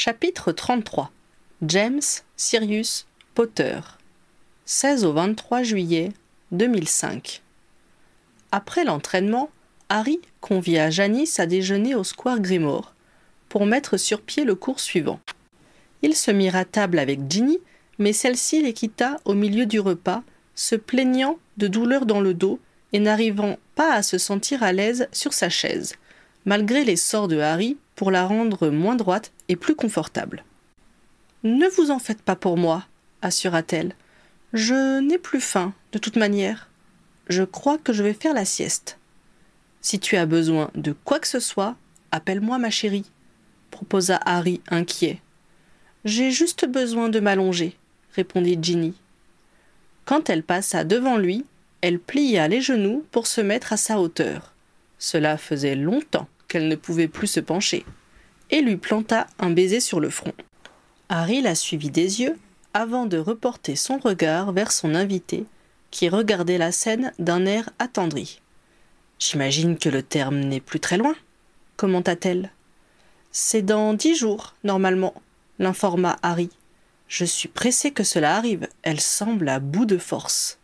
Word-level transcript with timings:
Chapitre 0.00 0.52
33 0.52 1.10
James 1.62 2.00
Sirius 2.36 3.08
Potter. 3.34 3.80
16 4.64 5.04
au 5.04 5.12
23 5.12 5.64
juillet 5.64 6.12
2005 6.52 7.42
Après 8.52 8.84
l'entraînement, 8.84 9.50
Harry 9.88 10.20
convia 10.40 10.88
Janice 10.90 11.40
à 11.40 11.46
déjeuner 11.46 11.96
au 11.96 12.04
Square 12.04 12.38
Grimoire 12.38 12.94
pour 13.48 13.66
mettre 13.66 13.96
sur 13.96 14.20
pied 14.20 14.44
le 14.44 14.54
cours 14.54 14.78
suivant. 14.78 15.18
Ils 16.02 16.14
se 16.14 16.30
mirent 16.30 16.54
à 16.54 16.64
table 16.64 17.00
avec 17.00 17.28
Ginny, 17.28 17.58
mais 17.98 18.12
celle-ci 18.12 18.62
les 18.62 18.74
quitta 18.74 19.18
au 19.24 19.34
milieu 19.34 19.66
du 19.66 19.80
repas, 19.80 20.22
se 20.54 20.76
plaignant 20.76 21.40
de 21.56 21.66
douleurs 21.66 22.06
dans 22.06 22.20
le 22.20 22.34
dos 22.34 22.60
et 22.92 23.00
n'arrivant 23.00 23.58
pas 23.74 23.94
à 23.94 24.04
se 24.04 24.16
sentir 24.16 24.62
à 24.62 24.72
l'aise 24.72 25.08
sur 25.10 25.32
sa 25.32 25.48
chaise, 25.48 25.96
malgré 26.48 26.82
les 26.82 26.96
sorts 26.96 27.28
de 27.28 27.38
Harry 27.40 27.76
pour 27.94 28.10
la 28.10 28.24
rendre 28.24 28.70
moins 28.70 28.96
droite 28.96 29.32
et 29.48 29.56
plus 29.56 29.74
confortable. 29.74 30.44
Ne 31.44 31.68
vous 31.76 31.90
en 31.90 31.98
faites 31.98 32.22
pas 32.22 32.36
pour 32.36 32.56
moi, 32.56 32.86
assura-t-elle. 33.20 33.94
Je 34.54 34.98
n'ai 35.00 35.18
plus 35.18 35.42
faim, 35.42 35.74
de 35.92 35.98
toute 35.98 36.16
manière. 36.16 36.70
Je 37.28 37.42
crois 37.42 37.76
que 37.76 37.92
je 37.92 38.02
vais 38.02 38.14
faire 38.14 38.32
la 38.32 38.46
sieste. 38.46 38.98
Si 39.82 40.00
tu 40.00 40.16
as 40.16 40.24
besoin 40.24 40.70
de 40.74 40.94
quoi 41.04 41.18
que 41.18 41.28
ce 41.28 41.38
soit, 41.38 41.76
appelle-moi 42.12 42.56
ma 42.56 42.70
chérie, 42.70 43.10
proposa 43.70 44.18
Harry 44.24 44.62
inquiet. 44.70 45.20
J'ai 46.06 46.30
juste 46.30 46.66
besoin 46.66 47.10
de 47.10 47.20
m'allonger, 47.20 47.76
répondit 48.14 48.58
Ginny. 48.58 48.94
Quand 50.06 50.30
elle 50.30 50.44
passa 50.44 50.84
devant 50.84 51.18
lui, 51.18 51.44
elle 51.82 51.98
plia 51.98 52.48
les 52.48 52.62
genoux 52.62 53.04
pour 53.10 53.26
se 53.26 53.42
mettre 53.42 53.74
à 53.74 53.76
sa 53.76 54.00
hauteur. 54.00 54.54
Cela 54.98 55.36
faisait 55.36 55.76
longtemps 55.76 56.26
qu'elle 56.48 56.68
ne 56.68 56.76
pouvait 56.76 57.08
plus 57.08 57.26
se 57.26 57.40
pencher, 57.40 57.84
et 58.50 58.62
lui 58.62 58.76
planta 58.76 59.26
un 59.38 59.50
baiser 59.50 59.80
sur 59.80 60.00
le 60.00 60.10
front. 60.10 60.32
Harry 61.08 61.40
la 61.40 61.54
suivit 61.54 61.90
des 61.90 62.20
yeux 62.20 62.36
avant 62.74 63.06
de 63.06 63.18
reporter 63.18 63.76
son 63.76 63.98
regard 63.98 64.52
vers 64.52 64.72
son 64.72 64.94
invité, 64.94 65.44
qui 65.90 66.08
regardait 66.08 66.58
la 66.58 66.72
scène 66.72 67.12
d'un 67.18 67.46
air 67.46 67.70
attendri. 67.78 68.40
J'imagine 69.18 69.78
que 69.78 69.88
le 69.88 70.02
terme 70.02 70.38
n'est 70.38 70.60
plus 70.60 70.80
très 70.80 70.96
loin, 70.96 71.14
commenta-t-elle. 71.76 72.50
C'est 73.32 73.62
dans 73.62 73.94
dix 73.94 74.14
jours, 74.14 74.54
normalement, 74.64 75.14
l'informa 75.58 76.18
Harry. 76.22 76.50
Je 77.08 77.24
suis 77.24 77.48
pressé 77.48 77.90
que 77.90 78.04
cela 78.04 78.36
arrive, 78.36 78.68
elle 78.82 79.00
semble 79.00 79.48
à 79.48 79.60
bout 79.60 79.86
de 79.86 79.98
force. 79.98 80.58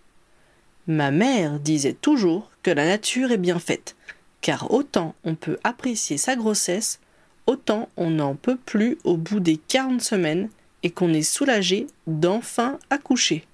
Ma 0.86 1.10
mère 1.10 1.58
disait 1.58 1.94
toujours 1.94 2.50
que 2.62 2.70
la 2.70 2.86
nature 2.86 3.32
est 3.32 3.38
bien 3.38 3.58
faite, 3.58 3.96
car 4.44 4.70
autant 4.70 5.14
on 5.24 5.36
peut 5.36 5.56
apprécier 5.64 6.18
sa 6.18 6.36
grossesse, 6.36 7.00
autant 7.46 7.88
on 7.96 8.10
n'en 8.10 8.34
peut 8.34 8.58
plus 8.58 8.98
au 9.02 9.16
bout 9.16 9.40
des 9.40 9.56
quarante 9.56 10.02
semaines 10.02 10.50
et 10.82 10.90
qu'on 10.90 11.14
est 11.14 11.22
soulagé 11.22 11.86
d'enfin 12.06 12.78
accoucher. 12.90 13.46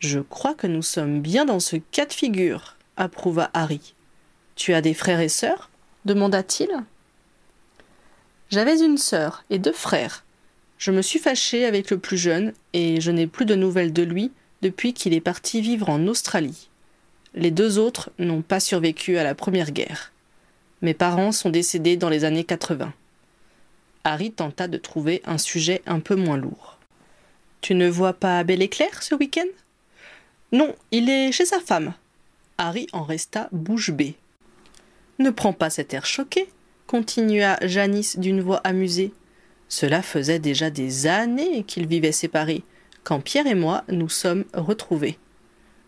Je 0.00 0.20
crois 0.20 0.52
que 0.52 0.66
nous 0.66 0.82
sommes 0.82 1.22
bien 1.22 1.46
dans 1.46 1.60
ce 1.60 1.76
cas 1.76 2.04
de 2.04 2.12
figure, 2.12 2.76
approuva 2.98 3.50
Harry. 3.54 3.94
Tu 4.54 4.74
as 4.74 4.82
des 4.82 4.92
frères 4.92 5.20
et 5.20 5.30
sœurs? 5.30 5.70
demanda-t-il. 6.04 6.68
J'avais 8.50 8.84
une 8.84 8.98
sœur 8.98 9.44
et 9.48 9.58
deux 9.58 9.72
frères. 9.72 10.26
Je 10.76 10.90
me 10.90 11.00
suis 11.00 11.18
fâché 11.18 11.64
avec 11.64 11.90
le 11.90 11.96
plus 11.96 12.18
jeune 12.18 12.52
et 12.74 13.00
je 13.00 13.10
n'ai 13.10 13.26
plus 13.26 13.46
de 13.46 13.54
nouvelles 13.54 13.94
de 13.94 14.02
lui 14.02 14.30
depuis 14.60 14.92
qu'il 14.92 15.14
est 15.14 15.22
parti 15.22 15.62
vivre 15.62 15.88
en 15.88 16.06
Australie. 16.06 16.68
Les 17.36 17.50
deux 17.50 17.78
autres 17.78 18.10
n'ont 18.18 18.40
pas 18.40 18.60
survécu 18.60 19.18
à 19.18 19.24
la 19.24 19.34
Première 19.34 19.70
Guerre. 19.70 20.10
Mes 20.80 20.94
parents 20.94 21.32
sont 21.32 21.50
décédés 21.50 21.98
dans 21.98 22.08
les 22.08 22.24
années 22.24 22.44
80. 22.44 22.94
Harry 24.04 24.32
tenta 24.32 24.68
de 24.68 24.78
trouver 24.78 25.20
un 25.26 25.36
sujet 25.36 25.82
un 25.84 26.00
peu 26.00 26.14
moins 26.14 26.38
lourd. 26.38 26.78
Tu 27.60 27.74
ne 27.74 27.90
vois 27.90 28.14
pas 28.14 28.42
Bel 28.42 28.62
Éclair 28.62 29.02
ce 29.02 29.14
week-end? 29.14 29.48
Non, 30.52 30.74
il 30.92 31.10
est 31.10 31.30
chez 31.30 31.44
sa 31.44 31.60
femme. 31.60 31.92
Harry 32.56 32.86
en 32.94 33.02
resta 33.02 33.50
bouche 33.52 33.90
bée. 33.90 34.14
Ne 35.18 35.28
prends 35.28 35.52
pas 35.52 35.68
cet 35.68 35.92
air 35.92 36.06
choqué, 36.06 36.48
continua 36.86 37.58
Janice 37.60 38.18
d'une 38.18 38.40
voix 38.40 38.62
amusée. 38.64 39.12
Cela 39.68 40.00
faisait 40.00 40.38
déjà 40.38 40.70
des 40.70 41.06
années 41.06 41.64
qu'ils 41.64 41.86
vivaient 41.86 42.12
séparés, 42.12 42.62
quand 43.04 43.20
Pierre 43.20 43.46
et 43.46 43.54
moi 43.54 43.84
nous 43.88 44.08
sommes 44.08 44.44
retrouvés. 44.54 45.18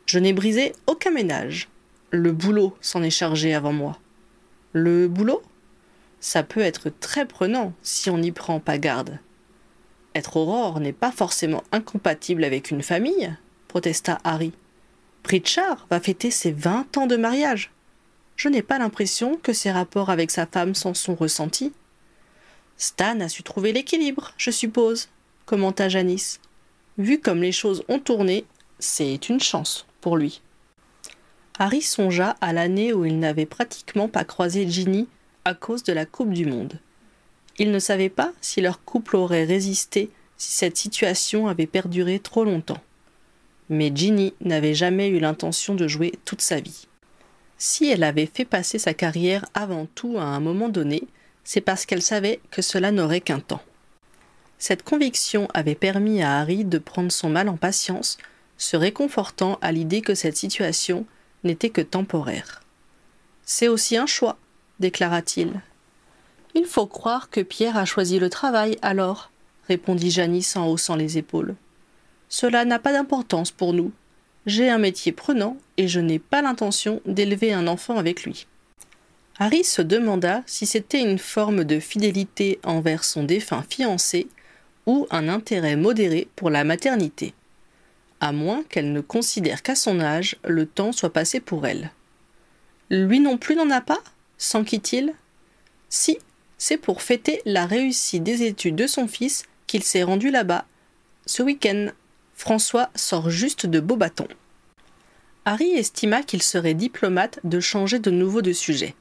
Je 0.08 0.18
n'ai 0.18 0.32
brisé 0.32 0.72
aucun 0.86 1.10
ménage. 1.10 1.68
Le 2.10 2.32
boulot 2.32 2.74
s'en 2.80 3.02
est 3.02 3.10
chargé 3.10 3.52
avant 3.52 3.74
moi. 3.74 3.98
Le 4.72 5.06
boulot? 5.06 5.42
Ça 6.18 6.42
peut 6.42 6.62
être 6.62 6.88
très 6.88 7.26
prenant 7.26 7.74
si 7.82 8.08
on 8.08 8.16
n'y 8.16 8.32
prend 8.32 8.58
pas 8.58 8.78
garde. 8.78 9.18
Être 10.14 10.38
Aurore 10.38 10.80
n'est 10.80 10.94
pas 10.94 11.12
forcément 11.12 11.62
incompatible 11.72 12.44
avec 12.44 12.70
une 12.70 12.82
famille, 12.82 13.36
protesta 13.68 14.18
Harry. 14.24 14.52
Pritchard 15.24 15.86
va 15.90 16.00
fêter 16.00 16.30
ses 16.30 16.52
vingt 16.52 16.96
ans 16.96 17.06
de 17.06 17.16
mariage. 17.16 17.70
Je 18.34 18.48
n'ai 18.48 18.62
pas 18.62 18.78
l'impression 18.78 19.36
que 19.36 19.52
ses 19.52 19.70
rapports 19.70 20.08
avec 20.08 20.30
sa 20.30 20.46
femme 20.46 20.74
s'en 20.74 20.94
sont 20.94 21.16
ressentis. 21.16 21.74
Stan 22.78 23.20
a 23.20 23.28
su 23.28 23.42
trouver 23.42 23.72
l'équilibre, 23.72 24.32
je 24.38 24.50
suppose, 24.50 25.10
commenta 25.44 25.90
Janice. 25.90 26.40
Vu 26.96 27.20
comme 27.20 27.42
les 27.42 27.52
choses 27.52 27.84
ont 27.88 27.98
tourné, 27.98 28.46
c'est 28.78 29.28
une 29.28 29.40
chance 29.40 29.84
pour 30.00 30.16
lui. 30.16 30.42
Harry 31.58 31.82
songea 31.82 32.36
à 32.40 32.52
l'année 32.52 32.92
où 32.92 33.04
il 33.04 33.18
n'avait 33.18 33.46
pratiquement 33.46 34.08
pas 34.08 34.24
croisé 34.24 34.68
Ginny 34.68 35.08
à 35.44 35.54
cause 35.54 35.82
de 35.82 35.92
la 35.92 36.06
Coupe 36.06 36.32
du 36.32 36.46
Monde. 36.46 36.78
Il 37.58 37.72
ne 37.72 37.78
savait 37.78 38.08
pas 38.08 38.32
si 38.40 38.60
leur 38.60 38.84
couple 38.84 39.16
aurait 39.16 39.44
résisté 39.44 40.10
si 40.36 40.52
cette 40.52 40.76
situation 40.76 41.48
avait 41.48 41.66
perduré 41.66 42.20
trop 42.20 42.44
longtemps. 42.44 42.80
Mais 43.68 43.90
Ginny 43.92 44.34
n'avait 44.40 44.74
jamais 44.74 45.08
eu 45.08 45.18
l'intention 45.18 45.74
de 45.74 45.88
jouer 45.88 46.12
toute 46.24 46.40
sa 46.40 46.60
vie. 46.60 46.86
Si 47.58 47.90
elle 47.90 48.04
avait 48.04 48.30
fait 48.32 48.44
passer 48.44 48.78
sa 48.78 48.94
carrière 48.94 49.44
avant 49.52 49.86
tout 49.96 50.16
à 50.16 50.22
un 50.22 50.38
moment 50.38 50.68
donné, 50.68 51.02
c'est 51.42 51.60
parce 51.60 51.86
qu'elle 51.86 52.02
savait 52.02 52.40
que 52.52 52.62
cela 52.62 52.92
n'aurait 52.92 53.20
qu'un 53.20 53.40
temps. 53.40 53.62
Cette 54.58 54.84
conviction 54.84 55.48
avait 55.54 55.74
permis 55.74 56.22
à 56.22 56.38
Harry 56.38 56.64
de 56.64 56.78
prendre 56.78 57.10
son 57.10 57.30
mal 57.30 57.48
en 57.48 57.56
patience, 57.56 58.18
se 58.58 58.76
réconfortant 58.76 59.58
à 59.62 59.72
l'idée 59.72 60.02
que 60.02 60.14
cette 60.14 60.36
situation 60.36 61.06
n'était 61.44 61.70
que 61.70 61.80
temporaire. 61.80 62.62
C'est 63.44 63.68
aussi 63.68 63.96
un 63.96 64.06
choix, 64.06 64.36
déclara-t-il. 64.80 65.62
Il 66.54 66.66
faut 66.66 66.86
croire 66.86 67.30
que 67.30 67.40
Pierre 67.40 67.76
a 67.76 67.84
choisi 67.84 68.18
le 68.18 68.28
travail 68.28 68.76
alors, 68.82 69.30
répondit 69.68 70.10
Janice 70.10 70.56
en 70.56 70.66
haussant 70.66 70.96
les 70.96 71.16
épaules. 71.16 71.54
Cela 72.28 72.64
n'a 72.64 72.78
pas 72.78 72.92
d'importance 72.92 73.50
pour 73.50 73.72
nous. 73.72 73.92
J'ai 74.44 74.68
un 74.68 74.78
métier 74.78 75.12
prenant 75.12 75.56
et 75.76 75.88
je 75.88 76.00
n'ai 76.00 76.18
pas 76.18 76.42
l'intention 76.42 77.00
d'élever 77.06 77.52
un 77.52 77.66
enfant 77.66 77.96
avec 77.96 78.24
lui. 78.24 78.46
Harry 79.38 79.62
se 79.62 79.82
demanda 79.82 80.42
si 80.46 80.66
c'était 80.66 81.00
une 81.00 81.18
forme 81.18 81.64
de 81.64 81.78
fidélité 81.78 82.58
envers 82.64 83.04
son 83.04 83.22
défunt 83.22 83.64
fiancé 83.68 84.26
ou 84.86 85.06
un 85.10 85.28
intérêt 85.28 85.76
modéré 85.76 86.28
pour 86.34 86.50
la 86.50 86.64
maternité, 86.64 87.34
à 88.20 88.32
moins 88.32 88.62
qu'elle 88.64 88.92
ne 88.92 89.00
considère 89.00 89.62
qu'à 89.62 89.74
son 89.74 90.00
âge 90.00 90.36
le 90.46 90.66
temps 90.66 90.92
soit 90.92 91.12
passé 91.12 91.40
pour 91.40 91.66
elle. 91.66 91.90
Lui 92.90 93.20
non 93.20 93.38
plus 93.38 93.56
n'en 93.56 93.70
a 93.70 93.80
pas? 93.80 94.02
s'enquit-il. 94.38 95.14
Si, 95.88 96.18
c'est 96.58 96.78
pour 96.78 97.02
fêter 97.02 97.40
la 97.44 97.66
réussite 97.66 98.22
des 98.22 98.42
études 98.42 98.76
de 98.76 98.86
son 98.86 99.08
fils 99.08 99.44
qu'il 99.66 99.82
s'est 99.82 100.02
rendu 100.02 100.30
là-bas. 100.30 100.64
Ce 101.26 101.42
week-end, 101.42 101.88
François 102.34 102.90
sort 102.94 103.30
juste 103.30 103.66
de 103.66 103.80
beaux 103.80 103.96
bâtons. 103.96 104.28
Harry 105.44 105.70
estima 105.70 106.22
qu'il 106.22 106.42
serait 106.42 106.74
diplomate 106.74 107.40
de 107.44 107.60
changer 107.60 107.98
de 107.98 108.10
nouveau 108.10 108.42
de 108.42 108.52
sujet. 108.52 108.94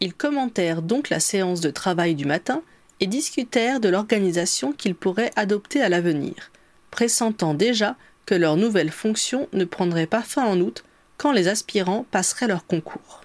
Ils 0.00 0.14
commentèrent 0.14 0.82
donc 0.82 1.10
la 1.10 1.20
séance 1.20 1.60
de 1.60 1.70
travail 1.70 2.14
du 2.14 2.24
matin 2.24 2.62
et 3.00 3.06
discutèrent 3.06 3.80
de 3.80 3.88
l'organisation 3.88 4.72
qu'ils 4.72 4.94
pourraient 4.94 5.32
adopter 5.36 5.80
à 5.80 5.88
l'avenir, 5.88 6.50
pressentant 6.90 7.54
déjà 7.54 7.96
que 8.26 8.34
leur 8.34 8.56
nouvelle 8.56 8.90
fonction 8.90 9.48
ne 9.52 9.64
prendrait 9.64 10.06
pas 10.06 10.22
fin 10.22 10.44
en 10.44 10.60
août 10.60 10.84
quand 11.16 11.32
les 11.32 11.48
aspirants 11.48 12.04
passeraient 12.10 12.48
leur 12.48 12.66
concours. 12.66 13.22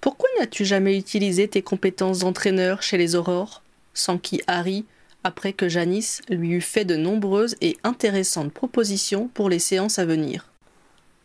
Pourquoi 0.00 0.28
n'as-tu 0.38 0.64
jamais 0.64 0.96
utilisé 0.96 1.46
tes 1.48 1.62
compétences 1.62 2.20
d'entraîneur 2.20 2.82
chez 2.82 2.96
les 2.96 3.14
Aurores 3.14 3.62
s'enquit 3.94 4.40
Harry 4.46 4.84
après 5.24 5.52
que 5.52 5.68
Janice 5.68 6.22
lui 6.28 6.50
eut 6.50 6.60
fait 6.60 6.84
de 6.84 6.96
nombreuses 6.96 7.56
et 7.60 7.76
intéressantes 7.84 8.52
propositions 8.52 9.28
pour 9.34 9.48
les 9.48 9.58
séances 9.58 9.98
à 9.98 10.04
venir? 10.04 10.48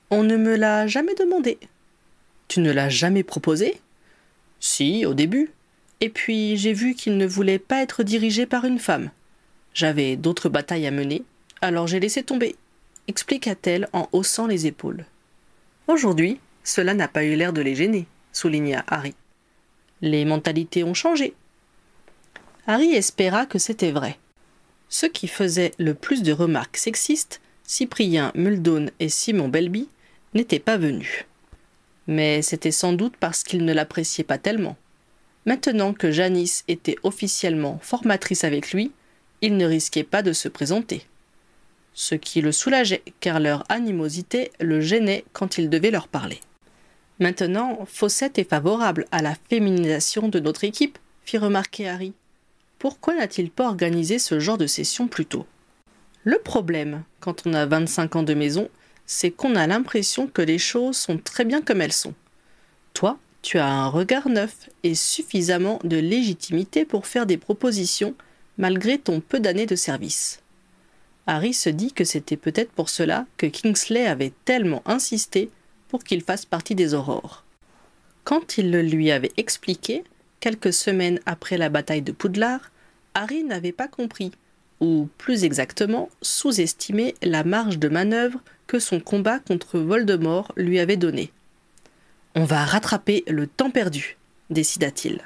On 0.10 0.24
ne 0.24 0.38
me 0.38 0.56
l'a 0.56 0.88
jamais 0.88 1.16
demandé. 1.16 1.58
Tu 2.48 2.60
ne 2.60 2.72
l'as 2.72 2.90
jamais 2.90 3.24
proposé? 3.24 3.80
Si, 4.60 5.06
au 5.06 5.14
début. 5.14 5.52
Et 6.00 6.10
puis 6.10 6.58
j'ai 6.58 6.74
vu 6.74 6.94
qu'il 6.94 7.18
ne 7.18 7.26
voulait 7.26 7.60
pas 7.60 7.82
être 7.82 8.04
dirigé 8.04 8.46
par 8.46 8.66
une 8.66 8.80
femme. 8.80 9.10
J'avais 9.74 10.16
d'autres 10.16 10.50
batailles 10.50 10.88
à 10.88 10.92
mener, 10.92 11.24
alors 11.62 11.88
j'ai 11.88 12.00
laissé 12.00 12.24
tomber, 12.24 12.56
expliqua-t-elle 13.08 13.88
en 13.94 14.08
haussant 14.12 14.48
les 14.48 14.68
épaules. 14.68 15.06
Aujourd'hui, 15.88 16.40
cela 16.64 16.94
n'a 16.94 17.08
pas 17.08 17.24
eu 17.24 17.36
l'air 17.36 17.54
de 17.54 17.62
les 17.62 17.76
gêner, 17.76 18.08
souligna 18.34 18.84
Harry. 18.88 19.16
Les 20.02 20.26
mentalités 20.26 20.84
ont 20.84 20.94
changé. 20.94 21.34
Harry 22.68 22.94
espéra 22.94 23.46
que 23.46 23.60
c'était 23.60 23.92
vrai. 23.92 24.18
Ceux 24.90 25.08
qui 25.08 25.28
faisaient 25.28 25.74
le 25.80 25.94
plus 25.94 26.22
de 26.22 26.34
remarques 26.34 26.78
sexistes, 26.78 27.42
Cyprien 27.64 28.32
Muldoon 28.36 28.88
et 29.00 29.10
Simon 29.10 29.50
Belby, 29.50 29.88
n'étaient 30.34 30.60
pas 30.60 30.78
venus. 30.78 31.26
Mais 32.08 32.42
c'était 32.42 32.72
sans 32.72 32.94
doute 32.94 33.16
parce 33.20 33.44
qu'ils 33.44 33.66
ne 33.66 33.74
l'appréciaient 33.74 34.24
pas 34.24 34.38
tellement. 34.38 34.78
Maintenant 35.46 35.94
que 35.94 36.12
Janice 36.12 36.64
était 36.68 36.98
officiellement 37.04 37.80
formatrice 37.82 38.44
avec 38.44 38.72
lui, 38.72 38.92
il 39.42 39.56
ne 39.56 39.66
risquait 39.66 40.04
pas 40.04 40.22
de 40.22 40.34
se 40.34 40.50
présenter. 40.50 41.06
Ce 42.00 42.14
qui 42.14 42.42
le 42.42 42.52
soulageait, 42.52 43.02
car 43.22 43.40
leur 43.40 43.64
animosité 43.70 44.52
le 44.60 44.82
gênait 44.82 45.26
quand 45.34 45.58
il 45.58 45.68
devait 45.68 45.90
leur 45.90 46.08
parler. 46.08 46.40
Maintenant, 47.20 47.80
Fawcett 47.88 48.38
est 48.38 48.48
favorable 48.48 49.08
à 49.12 49.24
la 49.24 49.34
féminisation 49.50 50.30
de 50.30 50.40
notre 50.40 50.64
équipe, 50.64 51.00
fit 51.26 51.40
remarquer 51.40 51.90
Harry. 51.90 52.14
Pourquoi 52.78 53.16
n'a-t-il 53.16 53.50
pas 53.50 53.66
organisé 53.66 54.20
ce 54.20 54.40
genre 54.40 54.60
de 54.60 54.68
session 54.68 55.08
plus 55.08 55.26
tôt? 55.26 55.48
Le 56.24 56.38
problème, 56.38 57.02
quand 57.20 57.48
on 57.48 57.54
a 57.56 57.66
25 57.66 58.18
ans 58.18 58.24
de 58.24 58.36
maison, 58.36 58.70
c'est 59.08 59.32
qu'on 59.32 59.56
a 59.56 59.66
l'impression 59.66 60.28
que 60.28 60.44
les 60.44 60.60
choses 60.60 60.98
sont 60.98 61.18
très 61.18 61.46
bien 61.46 61.64
comme 61.64 61.82
elles 61.82 61.92
sont. 61.92 62.14
Toi, 62.94 63.18
tu 63.42 63.58
as 63.58 63.68
un 63.68 63.88
regard 63.88 64.30
neuf 64.30 64.70
et 64.84 64.94
suffisamment 64.94 65.80
de 65.84 65.98
légitimité 65.98 66.86
pour 66.86 67.08
faire 67.08 67.26
des 67.26 67.38
propositions 67.38 68.14
malgré 68.60 69.00
ton 69.00 69.20
peu 69.20 69.40
d'années 69.40 69.66
de 69.66 69.76
service. 69.76 70.44
Harry 71.28 71.54
se 71.54 71.70
dit 71.70 71.92
que 71.92 72.06
c'était 72.06 72.38
peut-être 72.38 72.72
pour 72.72 72.90
cela 72.90 73.26
que 73.36 73.46
Kingsley 73.46 74.08
avait 74.08 74.34
tellement 74.46 74.82
insisté 74.86 75.52
pour 75.90 76.04
qu'il 76.04 76.24
fasse 76.24 76.46
partie 76.46 76.74
des 76.74 76.94
aurores. 76.94 77.44
Quand 78.24 78.58
il 78.58 78.72
le 78.72 78.82
lui 78.82 79.12
avait 79.12 79.34
expliqué, 79.38 80.04
quelques 80.40 80.74
semaines 80.74 81.20
après 81.26 81.58
la 81.58 81.70
bataille 81.70 82.02
de 82.02 82.12
Poudlard, 82.12 82.72
Harry 83.14 83.44
n'avait 83.44 83.72
pas 83.72 83.88
compris, 83.88 84.32
ou 84.80 85.10
plus 85.18 85.44
exactement 85.44 86.10
sous-estimé 86.22 87.16
la 87.22 87.44
marge 87.44 87.78
de 87.78 87.90
manœuvre 87.90 88.40
que 88.66 88.80
son 88.80 89.00
combat 89.00 89.40
contre 89.40 89.80
Voldemort 89.80 90.52
lui 90.56 90.80
avait 90.80 90.98
donnée. 90.98 91.32
On 92.36 92.46
va 92.46 92.64
rattraper 92.64 93.24
le 93.28 93.48
temps 93.48 93.72
perdu, 93.72 94.18
décida-t-il. 94.50 95.24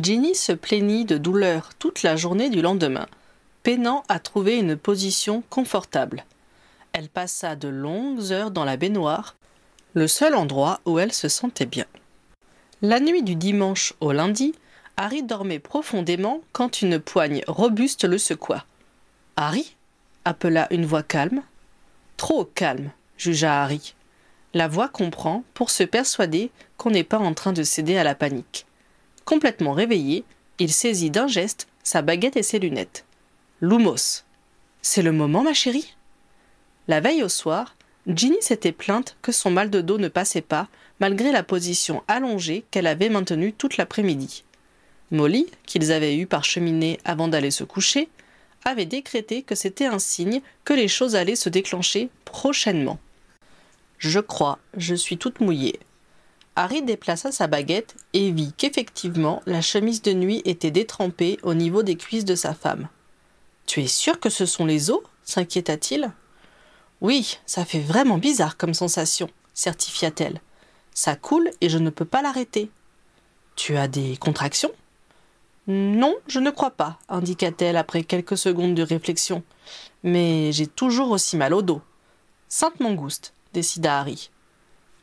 Ginny 0.00 0.34
se 0.34 0.52
plaignit 0.52 1.04
de 1.04 1.18
douleur 1.18 1.70
toute 1.78 2.02
la 2.02 2.16
journée 2.16 2.48
du 2.48 2.62
lendemain, 2.62 3.08
peinant 3.62 4.04
à 4.08 4.20
trouver 4.20 4.56
une 4.56 4.76
position 4.76 5.42
confortable. 5.50 6.24
Elle 6.94 7.10
passa 7.10 7.56
de 7.56 7.68
longues 7.68 8.32
heures 8.32 8.50
dans 8.50 8.64
la 8.64 8.78
baignoire, 8.78 9.36
le 9.92 10.08
seul 10.08 10.34
endroit 10.34 10.80
où 10.86 10.98
elle 10.98 11.12
se 11.12 11.28
sentait 11.28 11.66
bien. 11.66 11.84
La 12.80 13.00
nuit 13.00 13.22
du 13.22 13.34
dimanche 13.34 13.92
au 14.00 14.12
lundi, 14.12 14.54
Harry 14.96 15.22
dormait 15.22 15.58
profondément 15.58 16.40
quand 16.52 16.80
une 16.80 16.98
poigne 16.98 17.42
robuste 17.46 18.04
le 18.04 18.16
secoua. 18.16 18.64
Harry? 19.36 19.76
appela 20.24 20.68
une 20.70 20.86
voix 20.86 21.02
calme. 21.02 21.42
Trop 22.16 22.46
calme, 22.46 22.92
jugea 23.18 23.62
Harry. 23.62 23.94
La 24.54 24.68
voix 24.68 24.88
comprend 24.88 25.44
pour 25.52 25.68
se 25.68 25.82
persuader 25.82 26.50
qu'on 26.78 26.90
n'est 26.90 27.04
pas 27.04 27.18
en 27.18 27.34
train 27.34 27.52
de 27.52 27.62
céder 27.62 27.98
à 27.98 28.04
la 28.04 28.14
panique. 28.14 28.64
Complètement 29.24 29.72
réveillé, 29.72 30.24
il 30.58 30.72
saisit 30.72 31.10
d'un 31.10 31.26
geste 31.26 31.68
sa 31.82 32.02
baguette 32.02 32.36
et 32.36 32.42
ses 32.42 32.58
lunettes. 32.58 33.04
Lumos. 33.60 34.24
C'est 34.82 35.02
le 35.02 35.12
moment, 35.12 35.42
ma 35.42 35.54
chérie? 35.54 35.94
La 36.88 37.00
veille 37.00 37.22
au 37.22 37.28
soir, 37.28 37.76
Ginny 38.06 38.40
s'était 38.40 38.72
plainte 38.72 39.16
que 39.22 39.32
son 39.32 39.50
mal 39.50 39.70
de 39.70 39.80
dos 39.80 39.98
ne 39.98 40.08
passait 40.08 40.40
pas, 40.40 40.68
malgré 40.98 41.30
la 41.32 41.42
position 41.42 42.02
allongée 42.08 42.64
qu'elle 42.70 42.86
avait 42.86 43.08
maintenue 43.08 43.52
toute 43.52 43.76
l'après-midi. 43.76 44.44
Molly, 45.10 45.46
qu'ils 45.66 45.92
avaient 45.92 46.16
eu 46.16 46.26
par 46.26 46.44
cheminée 46.44 46.98
avant 47.04 47.28
d'aller 47.28 47.50
se 47.50 47.64
coucher, 47.64 48.08
avait 48.64 48.86
décrété 48.86 49.42
que 49.42 49.54
c'était 49.54 49.86
un 49.86 49.98
signe 49.98 50.40
que 50.64 50.72
les 50.72 50.88
choses 50.88 51.16
allaient 51.16 51.36
se 51.36 51.48
déclencher 51.48 52.08
prochainement. 52.24 52.98
Je 53.98 54.20
crois, 54.20 54.58
je 54.76 54.94
suis 54.94 55.18
toute 55.18 55.40
mouillée, 55.40 55.78
Harry 56.54 56.82
déplaça 56.82 57.32
sa 57.32 57.46
baguette 57.46 57.96
et 58.12 58.30
vit 58.30 58.52
qu'effectivement 58.52 59.42
la 59.46 59.62
chemise 59.62 60.02
de 60.02 60.12
nuit 60.12 60.42
était 60.44 60.70
détrempée 60.70 61.38
au 61.42 61.54
niveau 61.54 61.82
des 61.82 61.96
cuisses 61.96 62.26
de 62.26 62.34
sa 62.34 62.52
femme. 62.52 62.88
Tu 63.66 63.80
es 63.80 63.86
sûr 63.86 64.20
que 64.20 64.28
ce 64.28 64.44
sont 64.44 64.66
les 64.66 64.90
os? 64.90 65.00
s'inquiéta-t-il. 65.24 66.12
Oui, 67.00 67.38
ça 67.46 67.64
fait 67.64 67.80
vraiment 67.80 68.18
bizarre 68.18 68.56
comme 68.56 68.74
sensation, 68.74 69.30
certifia-t-elle. 69.54 70.40
Ça 70.92 71.16
coule 71.16 71.50
et 71.60 71.68
je 71.68 71.78
ne 71.78 71.90
peux 71.90 72.04
pas 72.04 72.22
l'arrêter. 72.22 72.70
Tu 73.56 73.76
as 73.76 73.88
des 73.88 74.16
contractions 74.18 74.72
Non, 75.68 76.14
je 76.26 76.38
ne 76.38 76.50
crois 76.50 76.72
pas, 76.72 76.98
indiqua-t-elle 77.08 77.76
après 77.76 78.02
quelques 78.02 78.36
secondes 78.36 78.74
de 78.74 78.82
réflexion. 78.82 79.42
Mais 80.02 80.52
j'ai 80.52 80.66
toujours 80.66 81.12
aussi 81.12 81.36
mal 81.36 81.54
au 81.54 81.62
dos. 81.62 81.80
Sainte 82.48 82.80
Mangouste, 82.80 83.32
décida 83.54 84.00
Harry. 84.00 84.30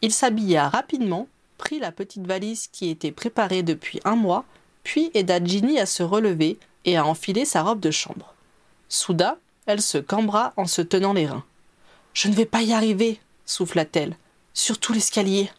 Il 0.02 0.14
s'habilla 0.14 0.70
rapidement 0.70 1.28
prit 1.60 1.78
la 1.78 1.92
petite 1.92 2.26
valise 2.26 2.68
qui 2.68 2.90
était 2.90 3.12
préparée 3.12 3.62
depuis 3.62 4.00
un 4.06 4.16
mois, 4.16 4.46
puis 4.84 5.12
aida 5.14 5.44
Ginny 5.44 5.78
à 5.78 5.86
se 5.86 6.02
relever 6.02 6.58
et 6.86 6.98
à 6.98 7.06
enfiler 7.06 7.46
sa 7.46 7.62
robe 7.62 7.80
de 7.80 7.92
chambre. 7.92 8.34
Soudain, 8.88 9.38
elle 9.68 9.82
se 9.82 10.00
cambra 10.00 10.54
en 10.58 10.66
se 10.66 10.82
tenant 10.82 11.14
les 11.14 11.28
reins. 11.28 11.44
Je 12.14 12.30
ne 12.30 12.34
vais 12.34 12.48
pas 12.48 12.64
y 12.64 12.74
arriver, 12.74 13.20
souffla-t-elle, 13.46 14.18
surtout 14.56 14.94
l'escalier. 14.94 15.52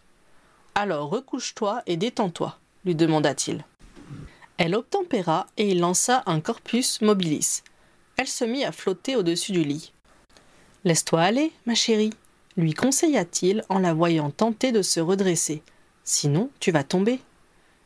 Alors 0.74 1.10
recouche-toi 1.10 1.82
et 1.86 1.96
détends-toi, 1.96 2.58
lui 2.84 2.96
demanda-t-il. 2.96 3.64
Elle 4.56 4.74
obtempéra 4.74 5.46
et 5.56 5.70
il 5.70 5.80
lança 5.80 6.22
un 6.26 6.40
corpus 6.40 7.00
mobilis. 7.02 7.62
Elle 8.16 8.26
se 8.26 8.44
mit 8.44 8.64
à 8.64 8.72
flotter 8.72 9.16
au-dessus 9.16 9.52
du 9.52 9.62
lit. 9.62 9.92
Laisse-toi 10.84 11.20
aller, 11.20 11.52
ma 11.66 11.74
chérie, 11.74 12.12
lui 12.56 12.74
conseilla-t-il 12.74 13.64
en 13.68 13.78
la 13.78 13.94
voyant 13.94 14.30
tenter 14.30 14.72
de 14.72 14.82
se 14.82 15.00
redresser. 15.00 15.62
Sinon, 16.12 16.50
tu 16.58 16.72
vas 16.72 16.82
tomber. 16.82 17.20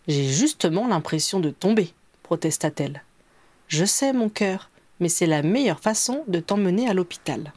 J'ai 0.09 0.25
justement 0.27 0.89
l'impression 0.89 1.41
de 1.41 1.51
tomber, 1.51 1.93
protesta-t-elle. 2.23 3.03
Je 3.69 3.85
sais, 3.85 4.15
mon 4.15 4.31
cœur, 4.31 4.71
mais 4.99 5.11
c'est 5.11 5.27
la 5.27 5.43
meilleure 5.43 5.79
façon 5.79 6.25
de 6.27 6.41
t'emmener 6.41 6.89
à 6.89 6.95
l'hôpital. 6.95 7.53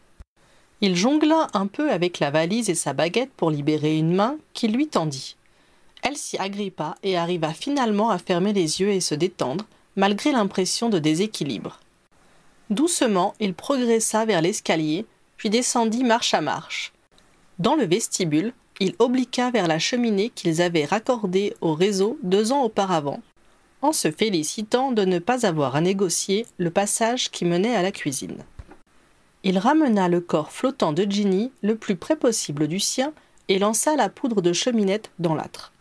Il 0.82 0.98
jongla 0.98 1.48
un 1.54 1.68
peu 1.68 1.90
avec 1.90 2.20
la 2.20 2.32
valise 2.32 2.70
et 2.70 2.76
sa 2.76 2.92
baguette 2.92 3.32
pour 3.38 3.50
libérer 3.50 3.98
une 3.98 4.14
main 4.14 4.36
qui 4.52 4.68
lui 4.68 4.90
tendit. 4.90 5.38
Elle 6.04 6.18
s'y 6.18 6.38
agrippa 6.38 6.96
et 7.02 7.16
arriva 7.16 7.54
finalement 7.54 8.10
à 8.10 8.18
fermer 8.18 8.52
les 8.52 8.82
yeux 8.82 8.90
et 8.90 9.00
se 9.00 9.16
détendre, 9.16 9.64
malgré 9.96 10.34
l'impression 10.34 10.90
de 10.90 11.00
déséquilibre. 11.00 11.80
Doucement, 12.70 13.36
il 13.40 13.54
progressa 13.54 14.26
vers 14.26 14.42
l'escalier, 14.42 15.06
puis 15.38 15.50
descendit 15.50 16.04
marche 16.04 16.34
à 16.34 16.42
marche. 16.42 16.92
Dans 17.58 17.76
le 17.76 17.86
vestibule, 17.86 18.54
il 18.80 18.94
obliqua 19.00 19.52
vers 19.52 19.68
la 19.68 19.80
cheminée 19.80 20.30
qu'ils 20.30 20.62
avaient 20.62 20.86
raccordée 20.86 21.56
au 21.62 21.74
réseau 21.74 22.18
deux 22.24 22.52
ans 22.52 22.64
auparavant, 22.64 23.22
en 23.82 23.92
se 23.92 24.12
félicitant 24.12 24.92
de 24.92 25.06
ne 25.06 25.20
pas 25.20 25.46
avoir 25.46 25.76
à 25.76 25.82
négocier 25.82 26.46
le 26.58 26.70
passage 26.70 27.32
qui 27.32 27.46
menait 27.46 27.76
à 27.76 27.82
la 27.82 27.92
cuisine. 27.92 28.38
Il 29.44 29.58
ramena 29.58 30.10
le 30.10 30.20
corps 30.20 30.52
flottant 30.52 30.94
de 30.94 31.04
Ginny 31.04 31.52
le 31.62 31.76
plus 31.76 31.96
près 31.96 32.16
possible 32.16 32.68
du 32.68 32.80
sien 32.80 33.14
et 33.48 33.60
lança 33.60 33.96
la 33.96 34.10
poudre 34.10 34.42
de 34.42 34.54
cheminette 34.54 35.10
dans 35.20 35.36
l'âtre. 35.36 35.72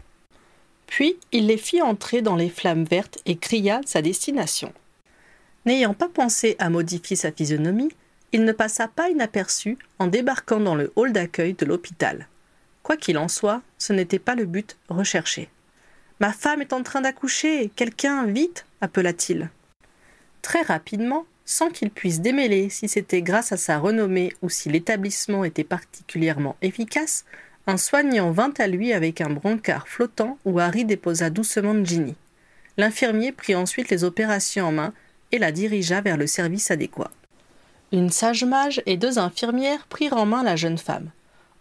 Puis 0.87 1.17
il 1.33 1.47
les 1.47 1.57
fit 1.57 1.83
entrer 1.83 2.23
dans 2.23 2.37
les 2.37 2.49
flammes 2.49 2.85
vertes 2.85 3.19
et 3.27 3.37
cria 3.37 3.81
sa 3.85 4.03
destination. 4.03 4.73
N'ayant 5.65 5.95
pas 5.95 6.09
pensé 6.09 6.55
à 6.61 6.71
modifier 6.71 7.17
sa 7.17 7.33
physionomie, 7.33 7.91
il 8.33 8.45
ne 8.45 8.53
passa 8.53 8.87
pas 8.87 9.09
inaperçu 9.09 9.79
en 9.99 10.07
débarquant 10.07 10.61
dans 10.61 10.77
le 10.77 10.93
hall 10.95 11.13
d'accueil 11.13 11.55
de 11.55 11.67
l'hôpital. 11.67 12.29
Quoi 12.87 12.97
qu'il 12.97 13.19
en 13.19 13.27
soit, 13.27 13.63
ce 13.79 13.93
n'était 13.93 14.21
pas 14.21 14.37
le 14.37 14.45
but 14.45 14.77
recherché. 14.89 15.49
Ma 16.21 16.33
femme 16.33 16.63
est 16.63 16.73
en 16.73 16.85
train 16.85 17.01
d'accoucher. 17.01 17.69
Quelqu'un, 17.75 18.27
vite 18.27 18.65
appela-t-il. 18.81 19.51
Très 20.41 20.63
rapidement, 20.63 21.27
sans 21.45 21.69
qu'il 21.69 21.91
puisse 21.91 22.21
démêler 22.21 22.69
si 22.69 22.87
c'était 22.87 23.23
grâce 23.23 23.51
à 23.51 23.57
sa 23.57 23.79
renommée 23.79 24.33
ou 24.41 24.49
si 24.49 24.69
l'établissement 24.69 25.43
était 25.43 25.65
particulièrement 25.65 26.55
efficace, 26.63 27.25
un 27.67 27.77
soignant 27.77 28.31
vint 28.31 28.55
à 28.57 28.69
lui 28.69 28.93
avec 28.93 29.21
un 29.21 29.31
brancard 29.31 29.89
flottant 29.89 30.39
où 30.45 30.61
Harry 30.61 30.85
déposa 30.85 31.29
doucement 31.29 31.85
Ginny. 31.85 32.15
L'infirmier 32.77 33.33
prit 33.33 33.57
ensuite 33.57 33.91
les 33.91 34.05
opérations 34.05 34.69
en 34.69 34.71
main 34.71 34.93
et 35.33 35.39
la 35.39 35.51
dirigea 35.51 36.03
vers 36.03 36.17
le 36.17 36.29
service 36.29 36.71
adéquat. 36.71 37.11
Une 37.91 38.11
sage 38.11 38.45
mage 38.45 38.81
et 38.87 38.97
deux 38.97 39.19
infirmières 39.19 39.89
prirent 39.89 40.17
en 40.17 40.27
main 40.27 40.45
la 40.45 40.55
jeune 40.55 40.79
femme. 40.79 41.11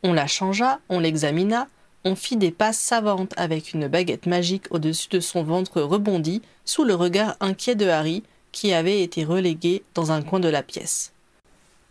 On 0.07 0.13
la 0.13 0.27
changea, 0.27 0.79
on 0.87 0.99
l'examina, 0.99 1.67
on 2.03 2.13
fit 2.13 2.37
des 2.37 2.51
passes 2.51 2.77
savantes 2.77 3.33
avec 3.37 3.73
une 3.73 3.87
baguette 3.87 4.27
magique 4.27 4.67
au-dessus 4.69 5.09
de 5.09 5.19
son 5.19 5.41
ventre 5.41 5.81
rebondi, 5.81 6.43
sous 6.63 6.83
le 6.83 6.93
regard 6.93 7.35
inquiet 7.39 7.73
de 7.73 7.87
Harry, 7.87 8.21
qui 8.51 8.71
avait 8.71 9.01
été 9.01 9.23
relégué 9.23 9.81
dans 9.95 10.11
un 10.11 10.21
coin 10.21 10.39
de 10.39 10.47
la 10.47 10.61
pièce. 10.61 11.11